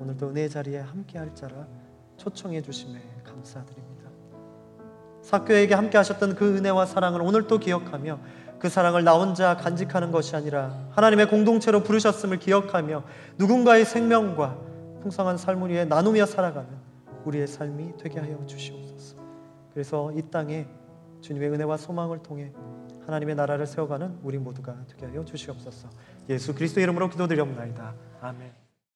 오늘도 0.00 0.30
은혜의 0.30 0.50
자리에 0.50 0.80
함께할 0.80 1.36
자라 1.36 1.68
초청해 2.16 2.62
주심에 2.62 3.00
감사드립니다. 3.22 3.87
사교에게 5.28 5.74
함께 5.74 5.98
하셨던 5.98 6.36
그 6.36 6.56
은혜와 6.56 6.86
사랑을 6.86 7.20
오늘 7.20 7.46
또 7.46 7.58
기억하며 7.58 8.18
그 8.58 8.70
사랑을 8.70 9.04
나 9.04 9.12
혼자 9.12 9.58
간직하는 9.58 10.10
것이 10.10 10.34
아니라 10.34 10.74
하나님의 10.92 11.28
공동체로 11.28 11.82
부르셨음을 11.82 12.38
기억하며 12.38 13.04
누군가의 13.36 13.84
생명과 13.84 14.56
풍성한 15.02 15.36
삶을 15.36 15.68
위해 15.68 15.84
나누며 15.84 16.24
살아가는 16.24 16.70
우리의 17.26 17.46
삶이 17.46 17.98
되게 17.98 18.20
하여 18.20 18.42
주시옵소서. 18.46 19.16
그래서 19.74 20.10
이 20.12 20.22
땅에 20.30 20.66
주님의 21.20 21.50
은혜와 21.50 21.76
소망을 21.76 22.22
통해 22.22 22.50
하나님의 23.04 23.34
나라를 23.34 23.66
세워가는 23.66 24.20
우리 24.22 24.38
모두가 24.38 24.76
되게 24.88 25.04
하여 25.04 25.22
주시옵소서. 25.26 25.90
예수 26.30 26.54
그리스도 26.54 26.80
이름으로 26.80 27.10
기도드리옵나이다. 27.10 27.94
아멘. 28.22 28.67